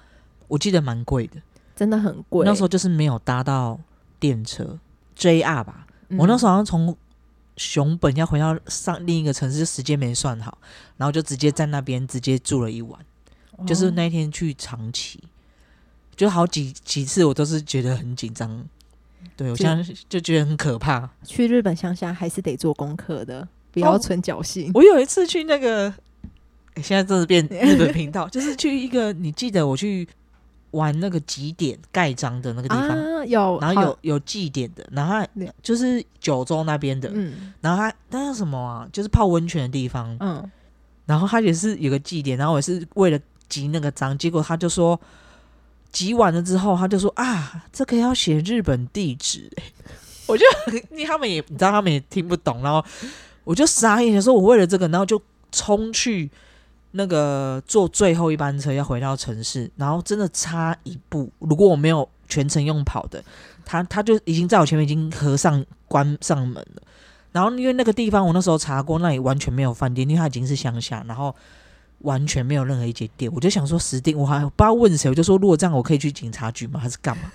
[0.46, 1.42] 我记得蛮贵的。
[1.74, 2.46] 真的很贵。
[2.46, 3.76] 那时候就是没有搭到
[4.20, 4.78] 电车
[5.18, 6.96] JR 吧，嗯我那时候好像从
[7.56, 10.58] 熊本要回到上另一个城市，就时间没算好，
[10.96, 12.98] 然后就直接在那边直接住了一晚。
[13.56, 15.20] 候就是那一天去长崎，
[16.16, 18.66] 就好几几次我都是觉得很紧张。
[19.36, 21.10] 对我就现在就觉得很可怕。
[21.24, 24.70] 去日本乡下还是得做功课的，不哦要存侥幸。
[24.72, 25.92] 我有一次去那个，
[26.74, 30.08] 诶现在真的变日本频道， 就是去一个，你记得我去
[30.72, 35.26] 玩那个几点盖章的那个地方，啊，有，然后有有祭典的，然后
[35.62, 37.52] 就是九州那边的，嗯。
[37.60, 38.88] 然后他那叫什么啊？
[38.92, 40.50] 就是泡温泉的地方，嗯，
[41.06, 44.98] 然后他也是有个祭典，然后我也是为了集那个章，结果他就说
[45.90, 49.62] 集完了之后，他就说啊，这个要写日本地址、 欸，
[50.26, 50.44] 我就
[50.90, 52.84] 因为他们也你知道他们也听不懂，然后
[53.42, 56.30] 我就傻眼，说我为了这个，然后就冲去
[56.92, 63.22] 那个坐最后一班车要回到城市，然后真的差一步，如果我没有全程用跑的，
[63.64, 66.82] 他他就已经在我前面已经合上关上门了。
[67.32, 71.32] 然后因为那个地方我那时候查过，那里完全没有饭店，因为它已经是乡下，然后
[72.00, 73.30] 完全没有任何一间店。
[73.32, 76.80] 我就想说死定，我还不知道问谁，我就说如果这样，我可以去警察局吗？
[76.80, 77.30] 还是干嘛？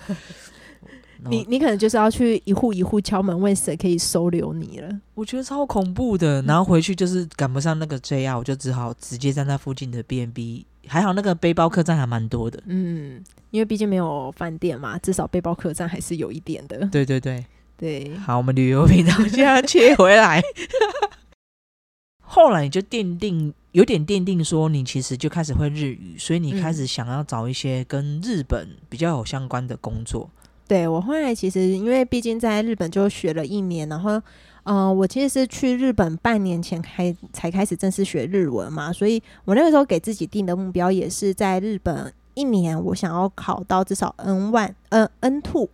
[1.28, 4.88] 你你可能就是要去一户一户敲门，问谁可以收留你了。
[5.14, 10.66] 我觉得超恐怖的，然后回去就是赶不上那个 JR，我就只好直接在那附近的 B&B。
[10.88, 12.62] 还好那个背包客栈还蛮多的。
[12.66, 16.86] 嗯，因为毕竟没有饭店嘛，至少背包客栈还是有一点的。
[16.92, 17.44] 对对对，
[17.76, 20.40] 对，好，我们旅游频道现在切回来。
[22.22, 30.30] 后来你就奠定，有点奠定说你其实就开始会日语，所以你开始想要找一些跟日本比较有相关的工作。
[30.68, 34.20] 对我后来其实因为毕竟在日本就学了一年，然后
[34.64, 44.74] 呃，我其实是去日本半年前开才开始正式学日文嘛，所以我那个时候给自己定的目标也是在日本一年，我想要考到至少 N one
[45.20, 45.68] N two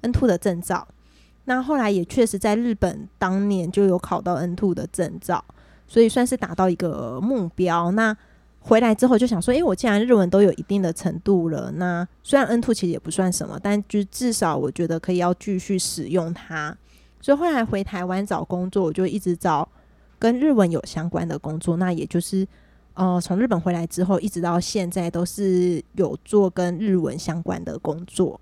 [0.00, 0.88] N two 的证照。
[1.44, 5.44] 那后来也确实在日本当年就有考到 N two 的证照，
[5.86, 7.90] 所以算是达到一个目标。
[7.90, 8.16] 那
[8.68, 16.76] 回来之后就想说，诶，我既然日文都有一定的程度了，那虽然 N two 其实也不算什么，但就至少我觉得可以要继续使用它。
[17.18, 19.66] 所以后来回台湾找工作，我就一直找
[20.18, 21.78] 跟日文有相关的工作。
[21.78, 22.46] 那也就是
[22.92, 28.38] 呃，从日本回来之后，一直到现在都是有做跟日文相关的工作。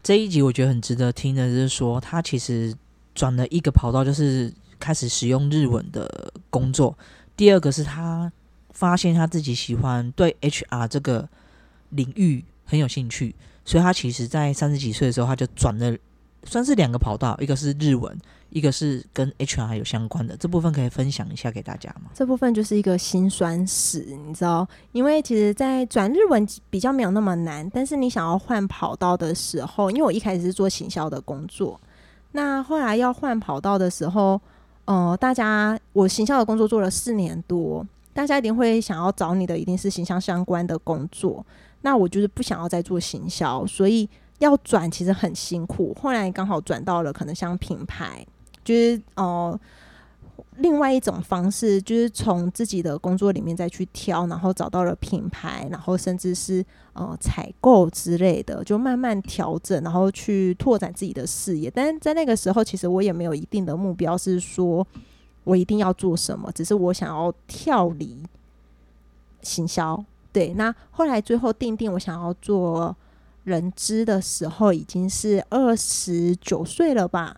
[0.00, 2.72] 这一集我觉得很值得听的，就是说他其实
[3.16, 6.96] 转了一个跑道，就是开始使用日文的工作。
[7.36, 8.32] 第二个是他
[8.76, 11.26] 发现他自己喜欢对 HR 这个
[11.88, 13.34] 领域很有兴趣，
[13.64, 15.96] 所以他其实在三十几岁的时候，他就转了，
[16.44, 18.14] 算是两个跑道，一个是日文，
[18.50, 20.36] 一个是跟 HR 有相关的。
[20.36, 22.10] 这部分可以分享一下给大家吗？
[22.12, 31.80] 这部分就是一个辛酸史，你知道，因为其实，在转日文比较没有那么难，但是你想要换跑道的时候，因为我一开始是做行销的工作，
[32.32, 34.38] 那后来要换跑道的时候，
[34.84, 37.86] 呃，大家我行销的工作做了四年多。
[38.16, 41.44] 大家一定会想要找你的，一定是形象相关的工作。
[41.82, 45.94] 那我就是不想要再做行销，所以要转其实很辛苦。
[46.00, 48.26] 后来刚好转到了可能像品牌，
[48.64, 49.60] 就是哦，
[50.56, 61.70] 另外一种方式，就是从自己的工作里面再去挑，然后找到了品牌，然后甚至是呃采购之类的，就慢慢调整，然后去拓展自己的事业。
[61.70, 64.84] 但在那个时候，其实我也没有一定的目标，是说。
[65.46, 66.50] 我一定要做什么？
[66.50, 68.20] 只是我想要跳离
[69.42, 70.04] 行销。
[70.32, 72.94] 对，那后来最后定定我想要做
[73.44, 77.36] 人资的时候，已经是二十九岁了吧？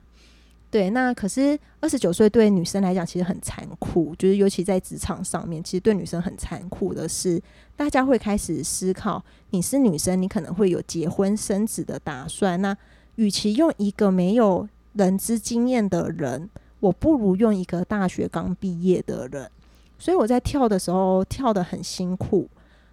[0.71, 7.41] 对，那可是二十九岁对女生来讲其实很残酷，就是尤其在职场上面，其实对女生很残酷的是，
[7.77, 12.61] 大家会开始思考，你是女生，你可能会有结婚生子的打算。
[12.63, 12.75] 那
[13.17, 16.49] 与其用一个没有人资经验的人。
[16.81, 19.51] 我不如用一个大学刚毕业的人，
[19.99, 22.49] 所以我在跳的时候跳的很辛苦。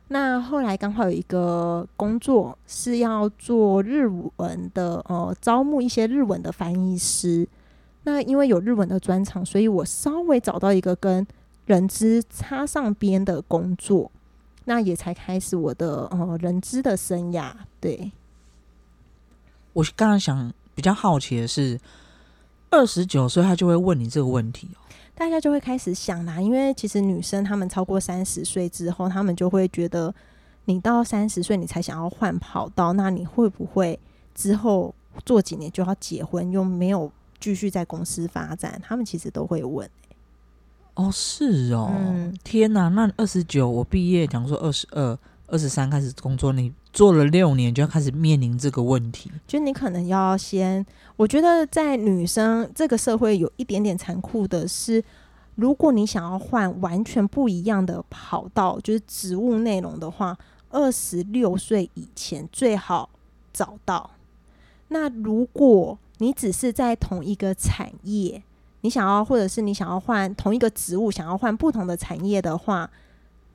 [0.07, 7.47] 那后来刚好有一个工作是要做日文的，呃，招募一些日文的翻译师。
[8.03, 11.25] 那因为有日文的专长，所以我稍微找到一个跟
[11.65, 14.11] 人资插上边的工作，
[14.65, 17.51] 那也才开始我的呃人资的生涯。
[17.79, 18.11] 对，
[19.73, 21.79] 我刚刚想比较好奇的是。
[22.69, 24.77] 二十九岁，他就会问你这个问题哦。
[25.13, 30.13] 大家就会开始想啦，因为其实女生她们超过三十岁之后，她们就会觉得，
[30.65, 33.97] 你到三十岁你才想要换跑道，那你会不会
[34.33, 34.93] 之后
[35.25, 38.81] 做几年就要结婚，又没有继续在公司发展？
[38.83, 39.89] 他们其实都会问。
[40.95, 41.91] 哦，是哦，
[42.43, 42.89] 天哪！
[42.89, 45.17] 那二十九，我毕业，讲说二十二。
[45.47, 49.31] 二十三开始工作，你做了六年就要开始面临这个问题。
[49.47, 50.83] 就你可能要先，
[51.15, 55.03] 我觉得在女生这个社会有一点点残酷的是，
[55.55, 60.35] 如果你想要换完全不一样的跑道，就是职务内容的话，
[60.71, 63.09] 二十六岁以前最好
[63.53, 64.09] 找到。
[64.87, 68.41] 那如果你只是在同一个产业，
[68.81, 72.89] 你想要或者是你想要换同一个职务，想要换不同的产业的话。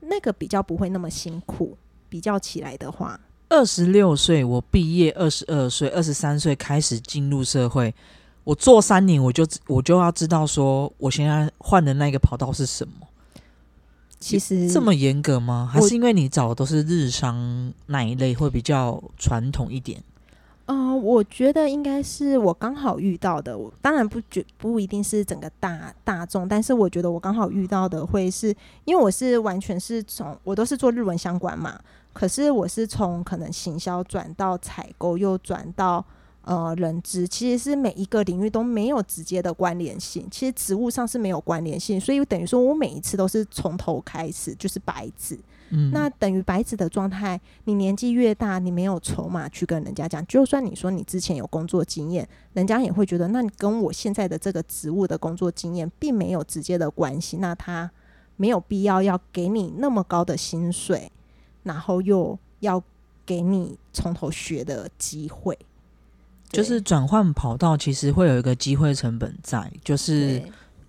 [0.03, 1.77] 那个比较不会那么辛苦，
[2.11, 7.95] 比较起来的话，二十六岁我毕业，二十二岁、二十三岁开始进入社会，
[8.43, 12.93] 我做三年，我就我就要知道说，我现在换的那个跑道是什么。
[14.19, 15.69] 其实这么严格吗？
[15.71, 20.03] 还是因为你找的都是日商那一类，会比较传统一点？
[20.65, 23.57] 嗯，我觉得应该是我刚好遇到的。
[23.57, 31.77] 我当然不觉不一定是整个大大众，但是我觉得我刚好遇到的会是因为我是完全是从我都是做日文相关嘛，
[32.13, 36.05] 可是我是从可能行销转到采购，又转到。
[36.43, 45.39] 呃，人资其实是每一个领域都没有直接的关联性，其实职务上是没有关联性，所以等于说我每一次都是从头开始，就是白纸。
[45.69, 57.91] 嗯，那等于白纸的状态，你年纪越大，你没有筹码去跟人家讲，就算你说你之前有工作经验，人家也会觉得，那你跟我现在的这个职务的工作经验并没有直接的关系，那他
[58.35, 61.11] 没有必要要给你那么高的薪水，
[61.63, 62.81] 然后又要
[63.25, 65.57] 给你从头学的机会。
[66.49, 69.71] 就是转换跑道，其实会有一个机会成本在。
[69.83, 70.43] 就是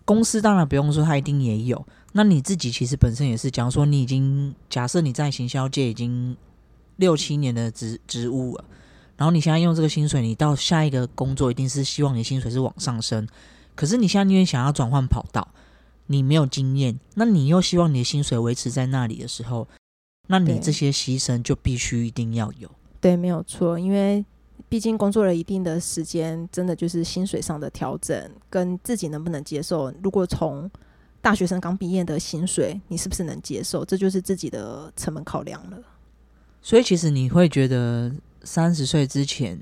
[0.04, 1.86] 公司当然不用说，他一定也有。
[2.12, 6.36] 那你自己其实本身也是，假如说你已经假设你在行销界已经
[6.96, 8.64] 六七年的职职务了，
[9.16, 13.26] 然后你现在用这个薪水，你到下一个工作一定是希望你薪水是往上升。
[13.74, 15.46] 可是你现在因为想要转换跑道，
[16.08, 19.66] 你没有经验，那你又希望你的薪水维持在那里的时候，
[20.28, 22.70] 那你这些牺牲就必须一定要有。
[23.00, 24.24] 对，没有错，因为。
[24.68, 29.92] 毕竟工作了一定的时间，真的就是薪水上的调整跟自己能不能接受。
[30.02, 30.70] 如果从
[31.20, 33.84] 大学生刚毕业的薪水，你是不是能接受？
[33.84, 35.78] 这就是自己的成本考量了。
[36.62, 38.10] 所以，其实你会觉得
[38.44, 39.60] 三十岁之前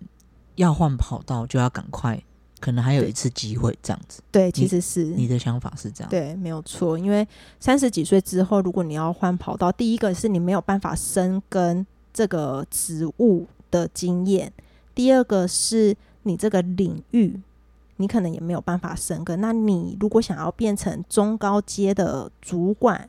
[0.55, 2.22] 要换跑道，就要赶快，
[2.61, 4.22] 可能还有一次机会这样子。
[4.30, 6.11] 对，其实是你的想法是这样。
[6.11, 6.98] 对，没有错。
[6.98, 7.26] 因为
[7.58, 14.52] 三十几岁之后，如果你要换跑道，第一个是你没有办法深耕这个职务的经验。
[14.94, 17.40] 第二个是你这个领域，
[17.96, 19.36] 你可能也没有办法升格。
[19.36, 23.08] 那你如果想要变成中高阶的主管，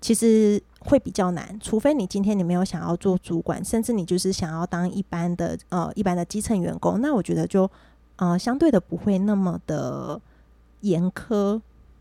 [0.00, 7.70] 其实会比较难，除非你今天你没有想要做主管，甚至你就是想要当一般的呃一般的基层员工，那我觉得就
[8.16, 10.20] 呃相对的不会那么的
[10.80, 11.60] 严苛。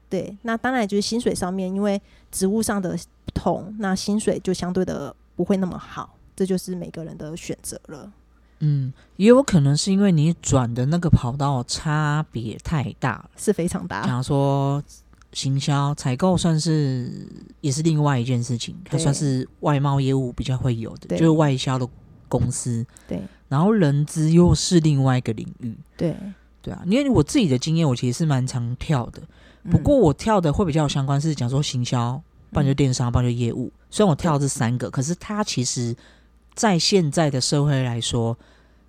[0.10, 2.00] 对，那当然就是薪水上面，因为
[2.32, 2.96] 职务上的
[3.26, 8.12] 不同，那薪水就相对的不会那么好，这就是每个人的选择了。
[8.60, 14.06] 嗯，也有可能是因为你转的那个跑道差别太大了，是非常大。
[14.06, 14.84] 假如说
[15.32, 17.28] 行销、采购算是
[17.62, 21.90] 也是另外一件事情，它算是外贸业务比较会有的，对就是外销的
[22.40, 22.86] 公司。
[23.08, 23.22] 对。
[23.48, 26.16] 然后人资又是另外一个领域，对，
[26.62, 29.22] 对啊，因为我自己的经验，我其实是蛮常跳的。
[29.64, 29.72] 嗯。
[29.72, 32.20] 不过我跳的会比较有相关，是讲说行销，
[32.50, 33.72] 不然就电商，不然就业务。
[33.92, 35.96] 虽然我跳的这三个，可是它其实，
[36.56, 38.36] 在现在的社会来说，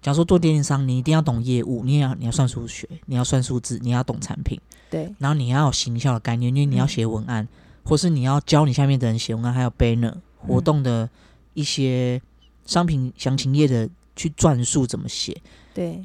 [0.00, 5.14] 假如说做电商，你一定要懂业务，你也要你要算数学，你要算数字，你要懂产品，对。
[5.18, 7.46] 然后你要有行销的概念，因为你要嗯写文案，
[7.84, 11.08] 或是你要教你下面的人写文案，还有 banner 活动的
[11.52, 12.20] 一些
[12.66, 15.36] 商品详情页的去转述怎么写。
[15.72, 16.04] 对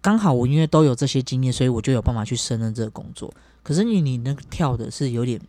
[0.00, 3.32] 刚好我因为都有这些经验，所以我就有办法去胜任这个工作。
[3.62, 5.40] 可是你你那个跳的是有点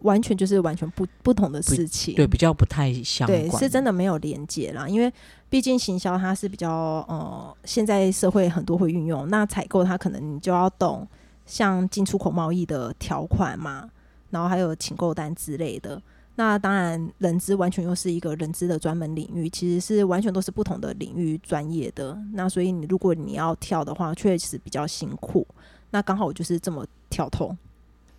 [0.00, 2.14] 完全就是完全不不同的事情。
[2.14, 5.12] 对比较不太相对，关，是真的没有连接啦，因为
[5.48, 6.70] 毕竟行销它是比较
[7.08, 11.08] 呃，现在社会很多会运用，那采购它可能你就要懂
[11.46, 13.88] 像进出口贸易的条款嘛，
[14.30, 16.00] 然后还有请购单之类的。
[16.38, 22.16] 那当然，人资完全又是一个人资的专门领域，其实是完全都是不同的领域专业的。
[22.32, 25.44] 那所以你如果你要跳的话，确实比较辛苦。
[25.90, 27.58] 那刚好我就是这么跳通。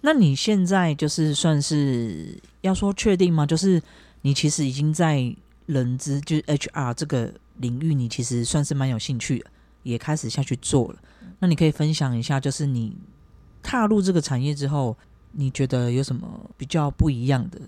[0.01, 3.45] 那你现在就是算是要说确定吗？
[3.45, 3.81] 就是
[4.23, 5.33] 你其实已经在
[5.67, 9.41] 人资，就是 HR 这个领域，你其实算是蛮有兴趣，
[9.83, 10.99] 也开始下去做了。
[11.39, 12.97] 那你可以分享一下，就是你
[13.63, 14.97] 踏入这个产业之后，
[15.31, 17.61] 你觉得有什么比较不一样的？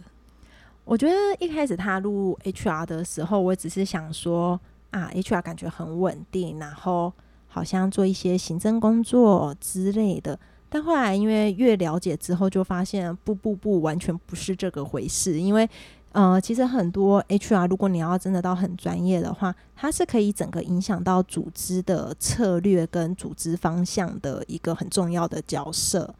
[0.83, 4.59] 我觉得一开始踏入 HR 的时候，我只是想说
[4.89, 7.13] 啊，HR 感觉很稳定，然后
[7.47, 10.37] 好像做一些行政工作之类的。
[10.69, 15.39] 但后来因为越了解之后，就发现不不不，完全不是这个回事。
[15.39, 15.69] 因为
[16.13, 26.13] 呃，其实很多 HR，如果你要真的到很专业的话，它是可以整个影响到组织的策略跟组织方向的一个很重要的角色。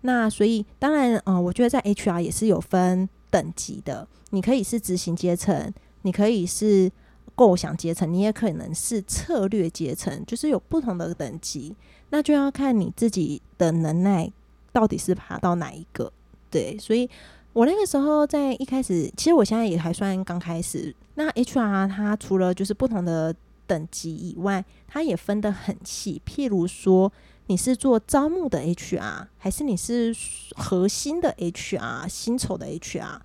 [0.00, 4.06] 那所以当然，嗯、我觉得在 HR 也是有分等级的。
[4.30, 5.72] 你可以是执行阶层，
[6.02, 6.90] 你可以是
[7.34, 11.74] 构想阶层，你也可能是策略阶层，就是有不同的等级。
[12.10, 14.30] 那就要看你自己的能耐
[14.72, 16.12] 到底是爬到哪一个。
[16.50, 17.08] 对，所以
[17.52, 20.94] 我那个时候在一开始，其实我现在也还算刚开始。
[21.14, 23.34] 那 HR 它除了就是不同的
[23.66, 26.22] 等级以外，它也分得很细。
[26.24, 27.12] 譬如说，
[27.48, 30.14] 你是做招募的 HR，还是你是
[30.56, 33.20] 核心的 HR、薪酬的 HR，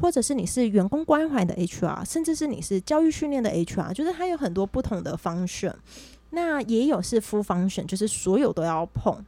[0.00, 5.74] 或者是你是员工关怀的 HR，甚至是你是教育训练的 HR，就是它有很多不同的 function。
[6.30, 9.24] 那也有是 full function，就是所有都要碰。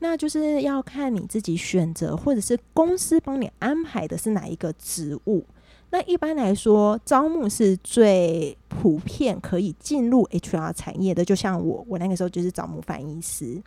[0.00, 5.44] 那就是要看你自己选择，或者是公司帮你安排的是哪一个职务。
[5.92, 11.22] 那一般来说，招募是最普遍可以进入 HR 产业的。
[11.22, 13.62] 就像我，我那个时候就是招募翻译师。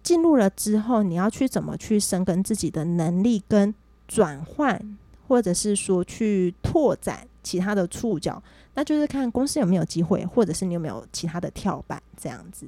[0.00, 3.74] 进入了之后，你要去怎么去深耕自己的能力跟
[4.06, 4.96] 转换，
[5.26, 8.40] 或者是说去拓展其他的触角，
[8.74, 12.64] 那就是看公司有没有机会，或者是你有没有其他的跳板这样子。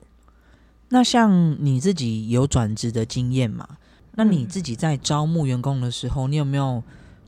[0.89, 3.79] 那像你自己有转职的经验嘛？
[4.17, 6.83] 那你嗯自己在招募员工的时候，你有没有？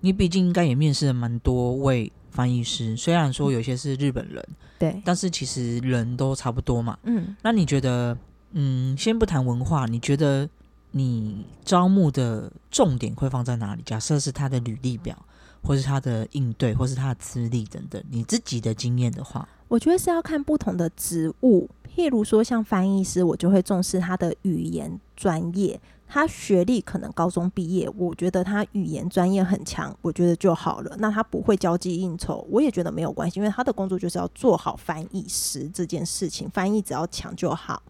[0.05, 4.47] 你毕竟应该也面试了蛮多位翻译师，虽然说有些是日本人，
[4.79, 6.99] 对，但是其实人都差不多嘛。
[7.05, 8.15] 嗯，那你觉得，
[8.53, 10.47] 嗯，先不谈文化，你觉得
[10.91, 13.83] 你招募的重点会放在哪里？
[13.87, 15.17] 假设是他的履历表，
[15.63, 25.81] 或是他的应对，或是他的资历等等，你自己的经验的话，我觉得是要看不同的职务，譬如说像翻译师，我就会重视他的语言专业。
[26.15, 30.95] 他学历可能高中毕业，我觉得他语言专业很强，我觉得就好了。
[31.01, 37.83] 那他不会交际应酬，我也觉得没有关系，因为他的工作就是要做好翻译师这件事情，翻译只要强就好。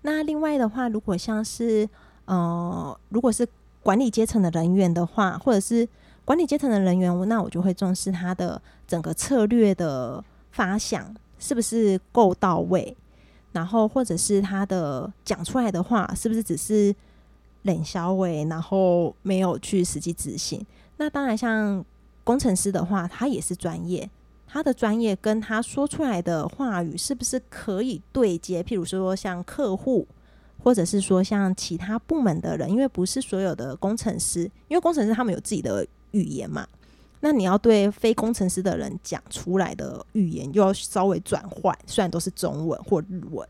[0.00, 1.86] 那另外的话，如果像是
[2.24, 3.46] 呃，如果是
[3.82, 5.86] 管理阶层的人员的话，或者是
[6.24, 12.96] 管理阶层的人员，那我就会重视他的整个策略的发想是不是够到位，
[13.52, 16.96] 然后或者是他的讲出来的话是不是只是
[17.66, 20.64] 冷消尾，然后没有去实际执行。
[20.96, 21.84] 那当然，像
[22.24, 24.08] 工程师的话，他也是专业，
[24.46, 28.62] 他的专业跟他说出来的话语是不是可以对接？
[28.62, 30.06] 譬如说像客户，
[30.62, 36.66] 或者是说像其他部门的人，因为不是所有的工程师，因为工程师他们有自己的语言嘛。
[37.20, 43.46] 那你要对非工程师的人讲出来的语言，又要稍微转换，虽然都是中文或日文。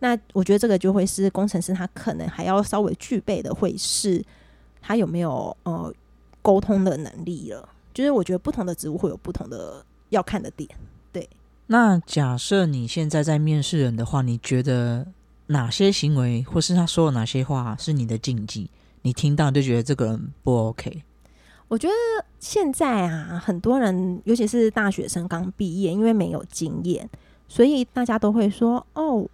[0.00, 4.22] 那我觉得这个就会是工程师他可能还要稍微具备的，会是
[4.82, 5.92] 他有没有呃
[6.42, 7.68] 沟通的能力了。
[7.94, 10.68] 就是我觉得不同的职务会有不同的要看的点。
[11.12, 11.28] 对
[11.66, 15.06] 那假设你现在在面试人的话，你觉得
[15.46, 18.70] 哪些行为或是他说了哪些话是你的禁忌？
[19.02, 21.02] 你听到就觉得这个人不 OK？
[21.68, 21.94] 我觉得
[22.38, 27.08] 现在啊，很多人尤其是大学生刚毕业，因为没有经验，
[27.48, 29.24] 所以大家都会说哦，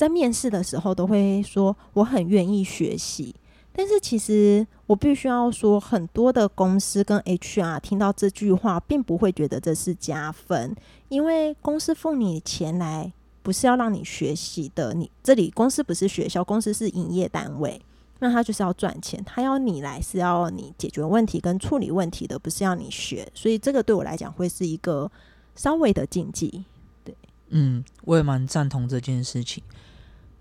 [0.00, 3.34] 在面试的时候都会说我很愿意学习。
[3.70, 10.74] 但是其实我必须要说，很多的公司跟 HR 听到这句话，并不会觉得这是加分，
[11.10, 14.94] 因为公司付你钱来，不是要让你学习的。
[14.94, 17.78] 你这里公司不是学校，公司是营业单位，
[18.20, 23.30] 那他就是要赚钱，他要你来是要你解决问题跟处理问题的，不是要你学。
[23.34, 25.12] 所以这个对我来讲会是一个
[25.54, 26.64] 稍微的禁忌。
[27.04, 27.14] 对，
[27.50, 29.62] 嗯，我也蛮赞同这件事情。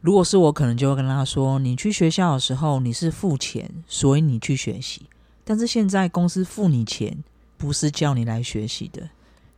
[0.02, 5.02] 如果是我，可能就会跟他说：“你去学校的时候，你是付钱，所以你去学习。
[5.44, 7.24] 但是现在公司付你钱，
[7.58, 9.10] 不是叫你来学习的。”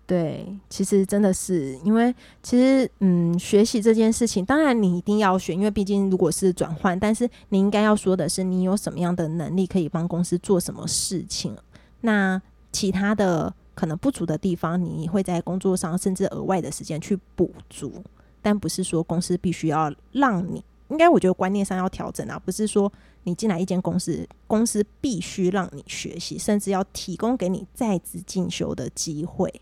[0.08, 2.14] 对，其实真的是因为，
[2.44, 11.56] 其实嗯，学习这件事情，当然你一定要学，因为毕竟如果是转换，但是你应该要说的是，你有什么样的能力可以帮公司做什么事情。
[12.02, 12.42] 那
[12.74, 18.04] 其他的可能不足的地方，你会在工作上甚至额外的时间去补足。
[18.42, 22.92] 但不是说公司必须要让你，应该我觉得观念上要调整啊，不是说
[23.24, 29.62] 你进来一间公司，公司必须让你学习，甚至要提供给你在职进修的机会。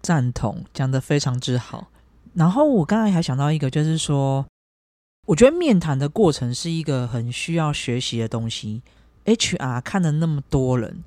[0.00, 1.88] 赞同，讲的非常之好。
[2.34, 4.46] 然后我刚才还想到一个，就是说，
[5.26, 8.82] 我觉得面谈的过程是一个很需要学习的东西。
[9.24, 11.02] HR 看了那么多人，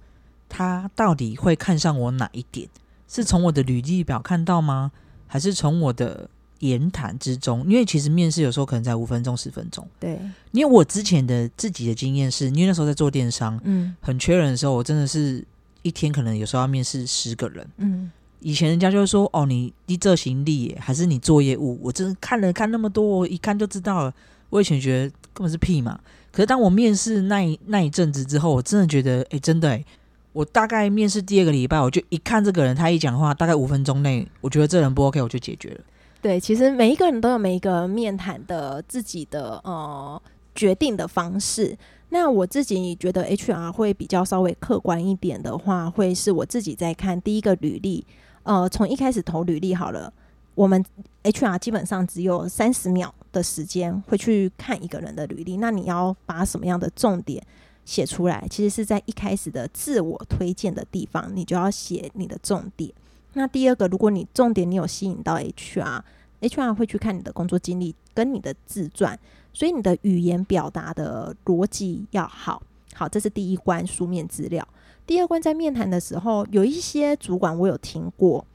[0.49, 2.67] 他到底会看上我哪一点？
[3.07, 4.91] 是从我的履历表看到吗？
[5.27, 6.29] 还是从我的？
[6.69, 9.87] 言谈之中，因为其实面试有时候可能在五分钟、十分钟。
[9.99, 10.19] 对，
[10.51, 15.43] 因为我之前的自己的经验是，因为那时候在做电商，嗯，很缺人的时候，我真的是
[15.81, 17.67] 一天可能有时候要面试十个人。
[17.77, 21.79] 嗯，以前人家就会说，哦，你你这行李还是你做业务？
[21.83, 24.13] 我真的看了看那么多，我一看就知道了。
[24.49, 25.99] 我以前觉得根本是屁嘛。
[26.31, 29.85] 可是当我面试那一那一阵子之后，我真的觉得，哎，真的，哎，
[30.31, 35.81] 我大概面试第二个礼拜，我就一看这个人，他一讲话，大概五分钟内，我觉得这人不 OK，我就解决了。
[36.23, 40.19] 对，其实每一个人都有每一个面谈的自己的呃
[40.55, 41.77] 决定的方式。
[42.11, 48.05] 那我自己觉得 HR 会比较稍微客观一点的话，会是我自己在看第一个履历。
[48.43, 50.13] 呃，从一开始投履历好了，
[50.55, 50.81] 我们
[51.23, 55.57] HR 基本上只有三十秒的时间会去看一个人的履历。
[55.57, 57.45] 那你要把什么样的重点
[57.83, 58.47] 写出来？
[58.49, 62.89] 其实是在一开始的自我推荐的地方，你就要写你的重点。
[63.33, 69.19] 那第二个，如果你重点你有吸引到 HR，HR 会去看你的工作经历跟你的自传，
[69.51, 72.61] 所以你的语言表达的逻辑要好。
[72.93, 74.67] 好，这是第一关书面资料。
[75.07, 78.45] 第二关在面谈的时候，有一些主管我有听过，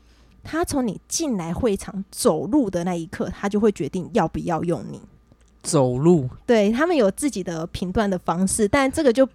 [0.44, 5.00] 他从你进来会场走路的那一刻，他就会决定要不要用你。
[5.60, 9.28] 走路，对他们有自己的评断的方式，但这个就。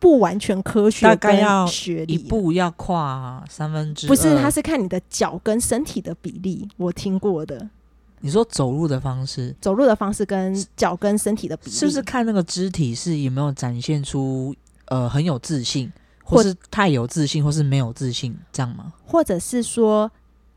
[0.00, 6.66] 不完全科学，大概要学一步要跨三分之，不是，他是看你的脚跟身体的比例。
[6.78, 7.68] 我听过的，
[8.20, 14.54] 你说走路的方式，走路的方式跟脚跟身体的比例，是不是看那个肢体是有没有展现出
[14.86, 15.92] 呃很有自信，
[16.24, 18.92] 或是太有自信，或是没有自信，这样吗？
[19.06, 20.10] 或者是说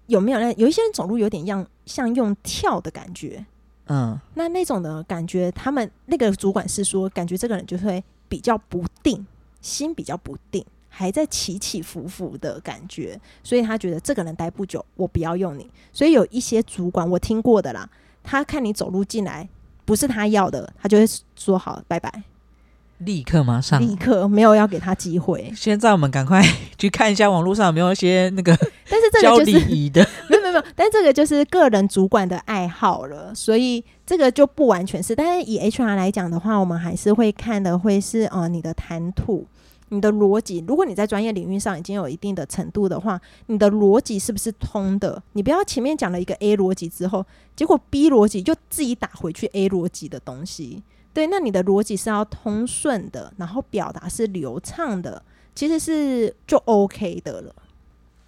[0.07, 3.45] 有没有那有一些人走路有点像像用跳的感觉，
[3.87, 9.25] 嗯，那那种的感觉，他们那个主管是说，感觉这个人就会比较不定。
[9.63, 15.67] 心比较不定，还在起起伏伏的感觉，所以他觉得这个人待不久，我不要用你。
[15.91, 17.89] 所以有一些主管我听过的啦，
[18.21, 19.49] 他看你走路进来
[19.85, 21.05] 不是他要的，他就会
[21.35, 22.23] 说好拜拜，
[22.99, 25.51] 立刻马上，立刻没有要给他机会。
[25.55, 26.41] 现在我们赶快
[26.77, 28.55] 去看一下网络上有没有一些那个，
[28.89, 35.15] 但是这个就是礼仪的， 没有没有没有，但这个就是个人主管的爱好了，所以这个就不完全是。
[35.15, 39.45] 但是以 HR 来讲的话，我们还是会看的会是呃你的谈吐。
[39.93, 45.21] 你的逻辑，如果你在专业领域上已经有一定的程度的话，你的逻辑是不是通的？
[45.33, 47.25] 你不要前面讲了一个 A 逻辑之后，
[47.55, 50.81] 结果 B 逻辑就自己打回去 A 逻辑的东西。
[51.13, 55.21] 对，那你的逻辑是要通顺的，然后表达是流畅的，
[55.53, 57.53] 其实是就 OK 的了。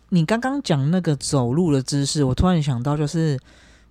[0.10, 3.40] 你刚刚讲那个走路的姿势，我突然想到，就是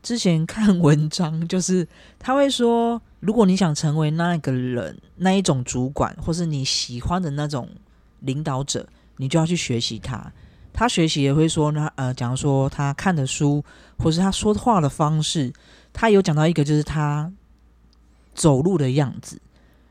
[0.04, 1.88] 之前看文章， 就是
[2.20, 3.02] 他会说。
[3.20, 7.66] 如果你想成为那个人，那一种主管，或是你喜欢的那种
[8.20, 8.86] 领导者，
[9.16, 10.30] 你就要去学习他。
[10.74, 13.64] 他学习也会说呢，呃，假如说他看的书，
[13.96, 15.50] 或是他说话的方式，
[15.90, 17.32] 他有讲到一个就是他
[18.34, 19.40] 走路的样子，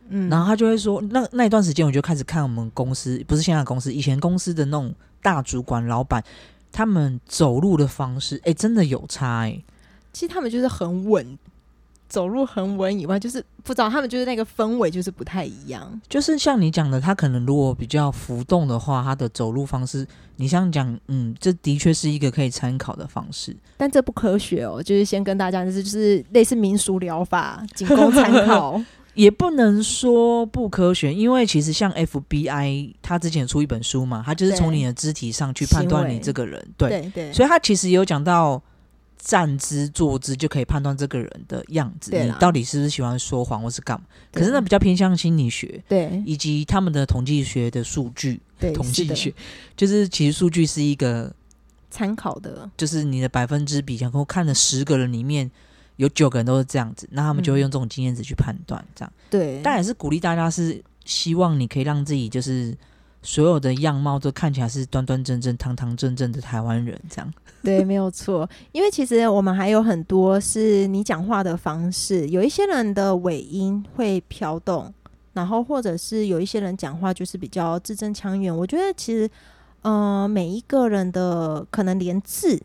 [0.09, 4.93] 嗯，然后他就会说，那那一段时间我就开始看我们公司，不是现在公司，以前公司的那种
[5.23, 6.23] 大主管、老板，
[6.71, 9.63] 他们走路的方式，哎，真的有差哎、
[10.13, 11.37] 其实他们就是很稳，
[12.07, 15.99] 走路很稳以外，就是不知道他们就是那个氛围就是不太一样。
[16.07, 23.55] 就是像你讲的，他可能如果比较浮动的话，他的走路方式，你像讲，嗯，这的确是一个可以参考的方式。
[23.75, 28.79] 但这不科学哦，就是先跟大家就是就是类似民俗疗法，仅供参考。
[29.15, 38.59] 也不能说不科学，因为其实像 FBI，他之前出一本书嘛，他就是从你的肢体上去判断你这个人，对，对对，所以他其实也有讲到
[39.25, 44.05] 站姿、坐姿就可以判断这个人的样子，你到底是不是喜欢说谎或是干嘛。
[44.33, 46.21] 可是那比较偏向心理学对。
[46.25, 49.33] 以及他们的统计学的数据，对统计学
[49.77, 51.33] 就是其实数据是一个
[51.89, 55.49] 参考的，就是你的百分之比，然后看了十个人里面
[55.95, 59.13] 有九个人都是这样子，那他们就会嗯用这种经验值去判断，这样。
[59.29, 62.77] 对，但也是鼓励大家是希望你可以让自己就是
[63.23, 67.33] 所有的样貌都看起来是端端正正、堂堂正正的台湾人，这样。
[67.63, 68.47] 对，没有错。
[68.73, 74.93] 因为其实我们还有很多是你讲话的方式，有一些人的尾音会飘动，
[75.31, 78.55] 然后或者是有一些人讲话就是比较字正腔圆。
[78.55, 79.29] 我觉得其实，
[79.81, 82.61] 呃，每一个人的可能连字，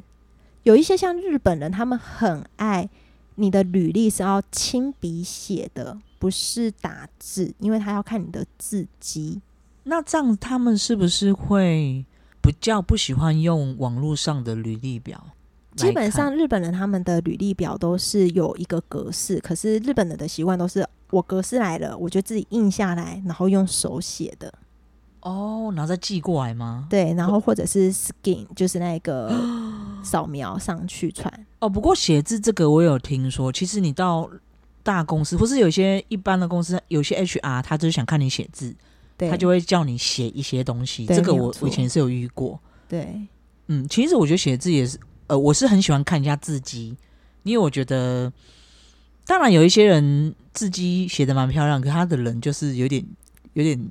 [0.64, 2.90] 有一些像日本人，他们很爱
[3.36, 9.40] 你的履历是要亲笔写的，不是打字，因为他要看你的字迹。
[9.88, 12.04] 那这样他们是不是会
[12.42, 15.18] 比较不喜欢用网络上的履历表？
[15.76, 24.52] 基本上日本人他们的履历表都是有一个格式，可是日本人的习惯都是我格式来了，我就自己印下来，然后用手写的，
[25.20, 26.86] 哦，然后再寄过来吗？
[26.90, 29.32] 对，然后或者是 skin 就是那个
[30.02, 34.28] 扫描上去传，哦，不过写字这个我有听说，其实你到
[34.82, 38.76] 大公司或是有些一般的公司，有些 HR 他就是想看你写字，对，
[39.18, 41.06] 他就会叫你写一些东西。
[41.06, 42.60] 这个我我以前是有遇过。
[42.88, 43.20] 对
[43.66, 46.96] 嗯，其实我觉得写字也是，呃，我是很喜欢看一下字迹，
[47.42, 48.32] 因为我觉得，
[49.26, 53.04] 当然有一些人字迹写的蛮漂亮，可他的人就是有点
[53.52, 53.90] 有点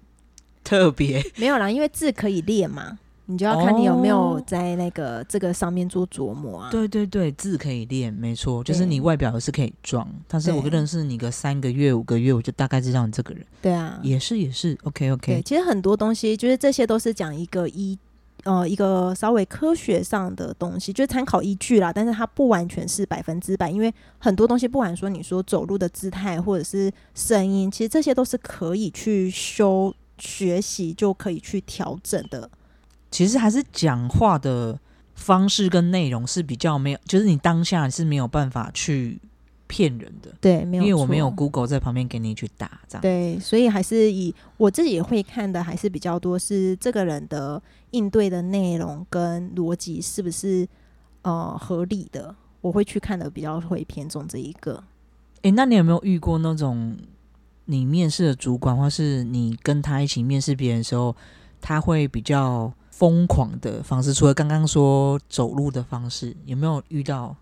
[0.64, 1.24] 特别。
[1.38, 2.98] 没有啦，因为字可以练嘛，
[3.30, 6.72] 你就要看你有没有哦在那个这个上面做琢磨啊。
[6.72, 13.46] 对对对，字可以练，没错，就是你外表是可以装，但是我对认识你个三个月、五个月，我就大概知道你这个人。
[13.62, 18.00] 对啊，也是也是，OK，OK，其实很多东西就是这些都是讲一个一
[18.46, 32.50] 呃一个稍微科学上的东西，就是参考依据啦，但是它不完全是百分之百，因为很多东西不管说你说走路的姿态或者是声音，其实这些都是可以去修学习就可以去调整的。
[33.12, 34.80] 其实还是讲话的
[35.16, 39.20] 方式跟内容是比较没有，就是你当下是没有办法去
[39.68, 41.30] 骗人的，对，没有，因为我没有。
[41.32, 43.02] Google 在旁边给你去打这样。
[43.02, 50.68] 对，所以还是以我自己会看的，还是比较多是这个人的应对的内容跟逻辑是不是
[51.24, 54.84] 呃合理的，我会去看的比较会偏重这一个。
[55.42, 56.98] 诶，那你有没有遇过那种
[57.66, 61.16] 你面试的主管，或是你跟他一起面试别人的时候，
[61.62, 64.12] 他会比较疯狂的方式？
[64.12, 67.36] 除了刚刚说走路的方式，有没有遇到？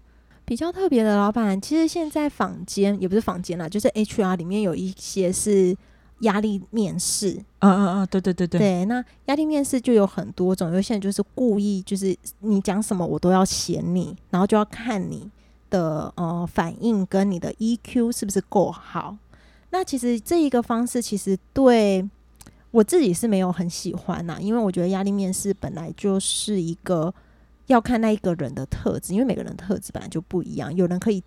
[0.43, 5.75] 比较特别的老板，其实现在坊间也不是坊间啦，就是 HR 里面有一些是
[6.19, 7.31] 压力面试。
[7.59, 15.31] 嗯嗯嗯，对对对对，对，那压力面试就有很多种，有些人就是故意就是你讲什么我都要嫌你，然后就要看你
[15.69, 19.17] 的呃反应跟你的 EQ 是不是够好。
[19.71, 22.07] 那其实这一个方式其实对
[22.75, 27.13] 我自己是没有很喜欢呐，因为我觉得压力面试本来就是一个
[27.67, 31.23] 要看那一个人的特质，因为每个人特质本来就不一样，有人可以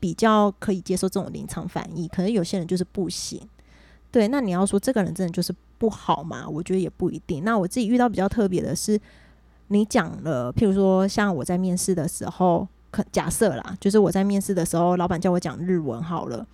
[0.00, 3.40] 比较可以接受这种临场反应，可能有些人就是不行。
[4.10, 6.48] 对，那你要说这个人真的就是不好嘛？
[6.48, 7.44] 我觉得也不一定。
[7.44, 9.00] 那我自己遇到比较特别的是，
[9.68, 16.44] 你讲了，譬如说像我在面试的时候，可假设啦，就是我在面试的时候，老板叫我讲日文好了，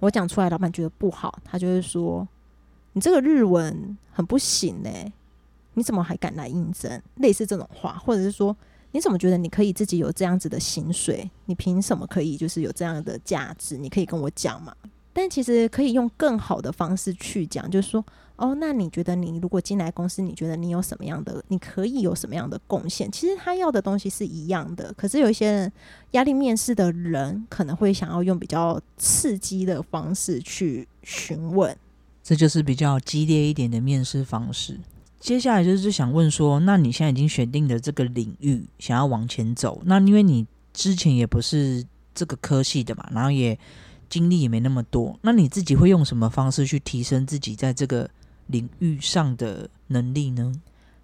[0.00, 2.26] 我讲出来，老板觉得不好，他就会说
[2.92, 4.90] 你这个日文很不行呢、
[5.74, 7.02] 你怎么还敢来应征？
[7.16, 8.56] 类似这种话，或者是说
[8.90, 11.30] 你怎么觉得你可以自己有这样子的薪水？
[11.46, 13.76] 你凭什么可以就是有这样的价值？
[13.76, 14.74] 你可以跟我讲嘛？
[15.14, 18.02] 但其实可以用更好的方式去讲，就是说，
[18.36, 23.10] 哦，那你觉得你如果进来公司，你觉得你有什么样的，你可以有什么样的贡献？
[23.12, 25.70] 其实他要的东西是一样的，可是有一些
[26.12, 31.76] 压力面试的人可能会想要用比较刺激的方式去询问。
[32.22, 34.78] 这就是比较激烈一点的面试方式。
[35.18, 43.58] 接下来就是想问说，那你现在已经选定的这个领域，想要往前走，那因为你之前也不是这个科系的嘛，然后也
[44.08, 48.10] 经历也没那么多，那你自己会用什么方式去提升自己在这个
[48.48, 50.52] 领域上的能力呢？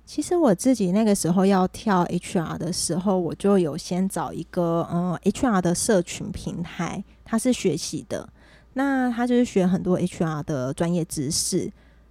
[0.04, 8.28] 其实我自己那个时候要跳 HR 的时候，我就有先找一个嗯 HR 的社群平台，它是学习的，
[8.74, 11.70] 那他就是学很多 HR 的专业知识，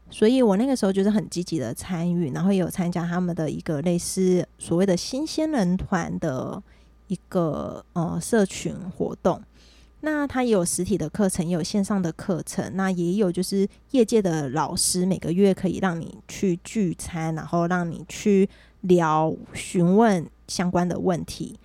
[0.09, 6.61] 所以我那个时候就是很积极的参与，然后也有参加他们的一个类似所谓的新鲜人团的
[7.07, 9.41] 一个呃社群活动。
[10.01, 18.47] 那它也有实体的课程，也有线上的课程，那也有就是业界的老师每个月可以让你去聚餐，然后让你去
[18.81, 21.57] 聊询问相关的问题。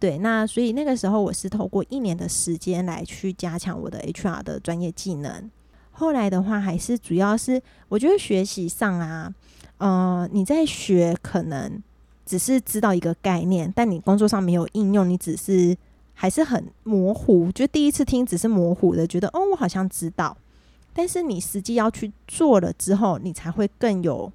[0.00, 5.48] 对，那所以那个时候我是透过一年的时间来去加强我的 HR 的专业技能。
[5.92, 9.32] 后来的话，还是主要是我觉得学习上啊，
[9.78, 11.80] 呃，你在学可能
[12.26, 15.76] 只是知道一个概念，但你工作上没有应用，你只是。
[16.12, 20.36] 还是很模糊，就第一次听只是模糊的，觉得哦，我好像知道，
[20.92, 24.30] 但是你实际要去做了之后，你才会更有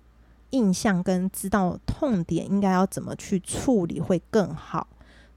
[0.49, 4.87] 印象，跟知道痛点应该要怎么去处理会更好。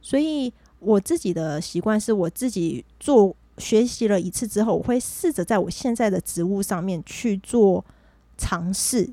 [0.08, 7.84] 所以我自己的习惯是我自己做学习了一次之后，我会试着在我现在的职务上面去做
[8.38, 9.10] 尝试。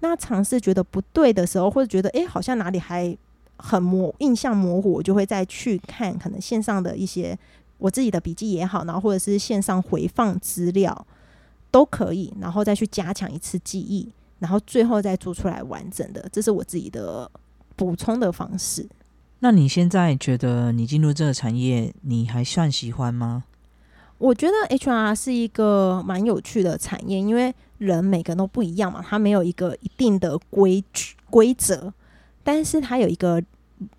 [0.00, 3.16] 那尝试觉得不对的时候，或者觉得诶，好像哪里还。
[3.58, 7.34] 很模印象模糊，我就会再去看可能线上的一些
[7.78, 11.06] 我自己的笔记也好，然后或者是线上回放资料
[11.70, 17.30] 都可以，然后再去加强一次记忆，然后最后再做出来完整的，这是我自己的
[17.76, 18.86] 补充的方式。
[19.40, 23.44] 那你现在觉得你进入这个产业，你还算喜欢吗？
[24.18, 31.92] 我觉得 HR 是一个蛮有趣的产业，因为人每个人都不一样嘛，它没有一个一定的规矩规则。
[32.42, 33.42] 但是它有一个，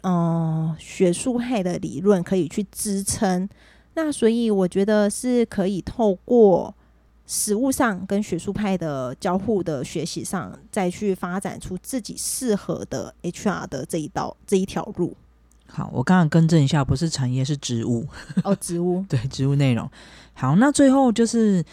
[0.01, 3.47] 嗯，学术派的理论可以去支撑，
[3.93, 6.73] 那所以我觉得是可以透过
[7.27, 15.15] 实物上跟学术派的交互的学习上，再去发展出自己适合的 HR 的这一道这一条路。
[15.67, 18.07] 好，我刚刚更正一下，不是产业是植物
[18.43, 19.89] 哦，植物 对植物内容。
[20.33, 21.63] 好，那最后就是。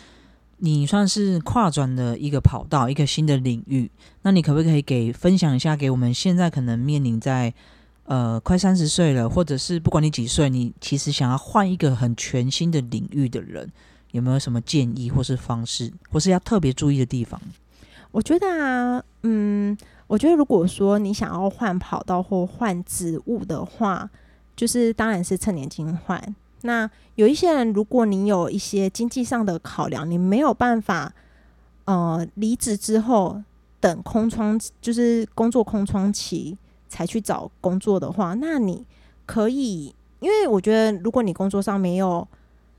[0.59, 3.91] 你算是跨转的一个跑道，一个新的领域。
[4.23, 7.53] 那你可不可以给分享一下，给我们现在可能面临在
[8.05, 13.71] 呃快三十岁了，或者是不管你几岁，你其实想要换一个很全新的领域的人，
[14.13, 17.39] 有没有什么建议或是方式，或是要特别注意的地方？
[18.15, 24.09] 我觉得啊，嗯，我觉得如果说你想要换跑道或换职务的话，
[24.55, 26.37] 就是当然是趁年轻换。
[26.63, 31.13] 那有一些人，如果你有一些经济上的考量，你没有办法，
[31.87, 33.43] 呃，离职之后
[33.81, 36.57] 等空窗，就是工作空窗期
[36.89, 38.87] 才去找工作的话，那你
[39.27, 42.25] 可以，因为我觉得，如果你工作上没有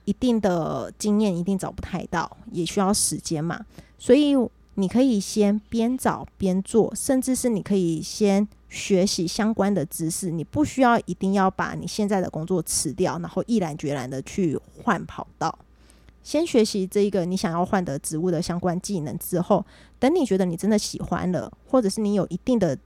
[0.05, 3.59] 一定的经验，一定找不太到，也需要时间嘛，
[3.97, 4.33] 所以。
[4.75, 10.29] 你可以先边找边做，甚至是你可以先学习相关的知识。
[10.29, 15.57] 你不需要一定要把你现在的工作辞掉，然后毅然决然的去换跑道。
[16.21, 19.65] 先学习这一个你想要换的职务的相关技能之后，
[19.99, 22.77] 等你觉得你真的喜欢了，或者是你有一定的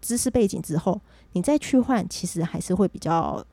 [0.00, 1.00] 知识背景之后，
[1.32, 3.44] 你再去换，其实还是会比较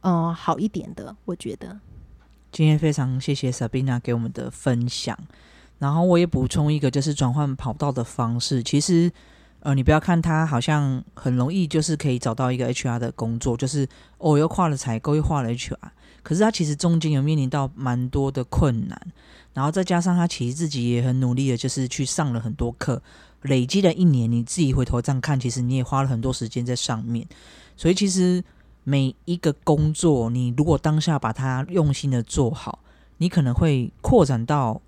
[0.00, 1.16] 嗯好一点的。
[1.24, 1.80] 我觉得
[2.50, 5.16] 今天非常谢谢 Sabina 给我们的分享。
[5.82, 8.62] 然后我也补充一个，就是转换跑道的方式。
[8.62, 9.10] 其实，
[9.58, 15.76] 呃，你不要看它好像很容易，就是可以找到一个 HR 的工作，就是哦，又跨了采购，又跨了 HR。
[16.22, 18.96] 可是它其实中间有面临到蛮多的困难，
[19.54, 23.02] 然后再加上他其实自己也很努力的，就是去上了很多课，
[23.40, 24.30] 累积了一年。
[24.30, 27.26] 你自己回头这样看，其实你也花了很多时间在上面。
[27.76, 28.44] 所以其实
[28.84, 32.78] 每一个工作，你如果当下把它用心的做好，
[33.16, 34.80] 你可能会扩展到。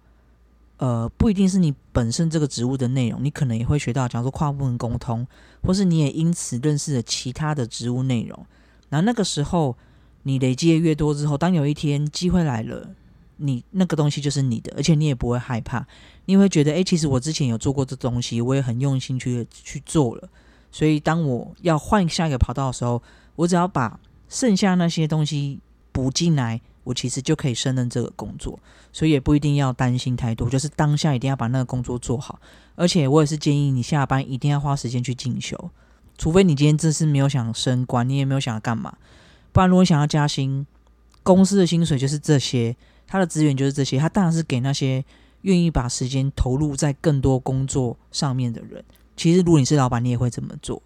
[0.76, 5.24] 呃，不一定是你本身这个职务的内容，你可能也会学到，假如说跨部门沟通，
[5.62, 8.46] 或是你也因此认识了其他的职务内容。
[8.88, 9.76] 然后那个时候，
[10.24, 12.90] 你累积的越多之后，当有一天机会来了，
[13.36, 15.86] 你那个东西就是你的，而且你也不会害怕，
[16.24, 20.28] 你会觉得，哎，其实我之前有做过这东西，我也很用心去去做了。
[20.72, 23.00] 所以当我要换下一个跑道的时候，
[23.36, 25.60] 我只要把剩下那些东西
[25.92, 26.60] 补进来。
[26.84, 28.58] 我其实就可以胜任这个工作，
[28.92, 32.38] 所以也不一定要担心太多，就是当下一定要把那个工作做好。
[32.76, 35.70] 而且我也是建议你下班一定要花时间去进修，
[36.16, 38.96] 除非你今天这是没有想升官，你也没有想要干嘛，
[39.52, 40.66] 不然如果你想要加薪，
[41.22, 42.76] 公司的薪水就是这些，
[43.06, 45.04] 他的资源就是这些，他当然是给那些
[45.42, 48.84] 愿意把时间投入在更多工作上面的人。
[49.16, 50.82] 其实如果你是老板，你也会这么做。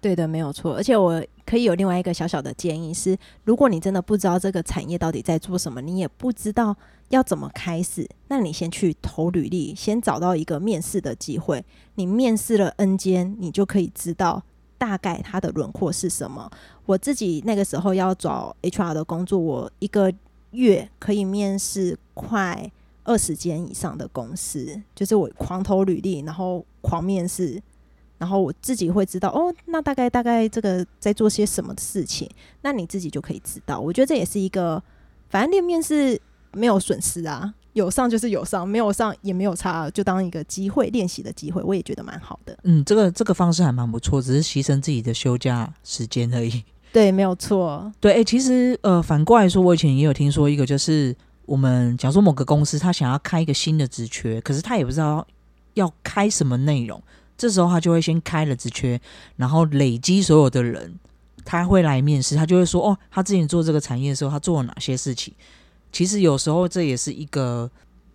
[0.00, 0.74] 对的，没有错。
[0.74, 6.76] 而且我可以有另外一个小小的建议是：如果你真的不知道这个产业到底在做什么，你也不知道
[7.08, 11.64] 要怎么开始，那你先去投履历，先找到一个面试的机会。
[11.96, 14.42] 你面试了 N 间，你就可以知道
[14.76, 16.50] 大概它的轮廓是什么。
[16.86, 20.12] 我自己那个时候要找 HR 的工作，我一个
[20.52, 22.70] 月可以面试快
[23.02, 27.60] 二十间以上的公司，就是我狂投履历，然后狂面试。
[28.18, 32.28] 然后我自己会知道哦，那大概大概这个在做些什么事情，
[32.62, 33.78] 那你自己就可以知道。
[33.78, 34.82] 我觉得这也是一个，
[35.30, 36.20] 反正练面试
[36.52, 42.58] 没有损失啊，有上就是有上，没有上也没有差，就当一个机会练习的机会，我也觉得蛮好的。
[42.64, 46.64] 嗯，这个这个方式还蛮不错，只是牺牲自己的休假时间而已。
[46.92, 47.92] 对，没有错。
[48.00, 51.14] 对，哎，其实呃，反过来说，我以前也有听说一个，就是
[51.44, 55.24] 我们假如说某个公司他想要开一个新的职缺，可是他也不知道
[55.74, 57.00] 要开什么内容。
[57.38, 59.00] 这时候他就会先开了职缺，
[59.36, 60.92] 然后累积所有的人，
[61.44, 65.32] 他会来面试，他就会说：“哦，他之前做这个产业的时候，他做了哪些事情？”
[65.92, 67.70] 其实有时候这也是一个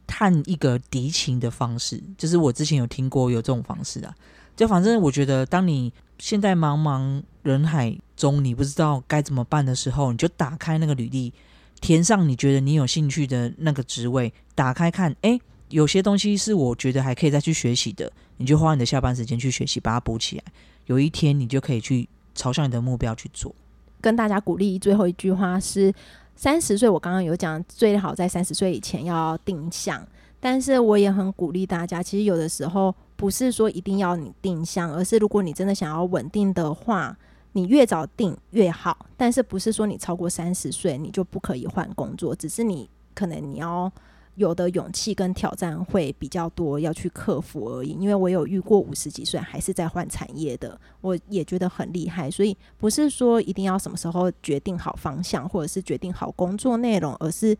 [0.06, 4.14] 探一个敌情的方式，就是我之前有听过有这种方式啊。
[4.56, 11.34] 就反正我觉得，当你现在茫茫人海中你不知道该怎么办的时候，你就打开那个履历，
[11.80, 15.40] 填上你觉得你有兴趣的那个职位，打开看，哎。
[15.74, 20.44] 有些东西是我觉得还可以再去学习的，你就花你的下班时间去学习，把它补起来。
[20.86, 23.54] 有一天你就可以去朝向你的目标去做。
[24.00, 25.92] 跟大家鼓励最后一句话是：
[26.36, 30.06] 三十岁，我刚刚有讲，最好在三十岁以前要定向。
[30.40, 37.18] 但是我也很鼓励大家，其实有的时候不是说一定要你定向，而是如果你真的想要稳定的话，
[37.54, 39.08] 你越早定越好。
[39.18, 43.92] 但是不是说你超过三十岁你就不可以换工作，只是你可能你要。
[44.36, 47.90] 有的勇气跟挑战会比较多，要去克服而已。
[47.92, 52.32] 因为我有遇过五十几岁还是在换产业的，我也觉得很厉害。
[52.32, 57.56] 所以不是说一定要什么时候决定好方向，或者是决定好工作内容，而是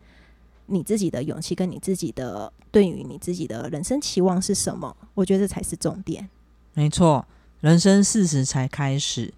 [0.66, 4.96] 你自己的勇气跟你自己的对于你自己的人生期望是什么？
[5.14, 6.28] 我觉得这才是重点。
[6.72, 7.24] 没错，
[7.60, 9.32] 人生四十才开始。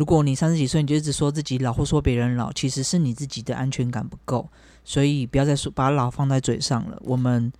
[0.00, 4.48] 如果你三十几岁你就一直说自己老或说别人老，其实是你自己的安全感不够。
[4.82, 6.96] 所以不要再说把老放在嘴上了。
[7.04, 7.52] 我们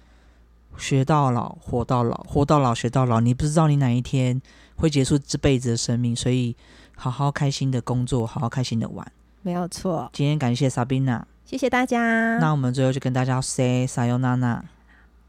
[0.79, 3.21] 学到老，活到老，活到老，学到老。
[3.21, 4.41] 你不知道你哪一天
[4.77, 6.57] 会结束这辈子的生命，所以
[6.97, 9.07] 好好开心的工作，好好开心的玩，
[9.43, 10.09] 没有错。
[10.15, 12.39] 今天感谢 Sabina，谢谢大家。
[12.39, 14.63] 那我们最后就跟大家 say sayonara，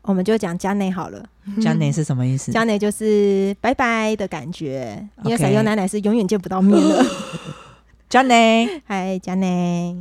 [0.03, 1.23] 我们就讲加内好了。
[1.61, 2.51] 加内是什么意思？
[2.51, 7.05] 加内就是拜拜的感觉，因为 sayonara 是永远见不到面了。
[8.09, 9.95] 加内， 嗨，加内。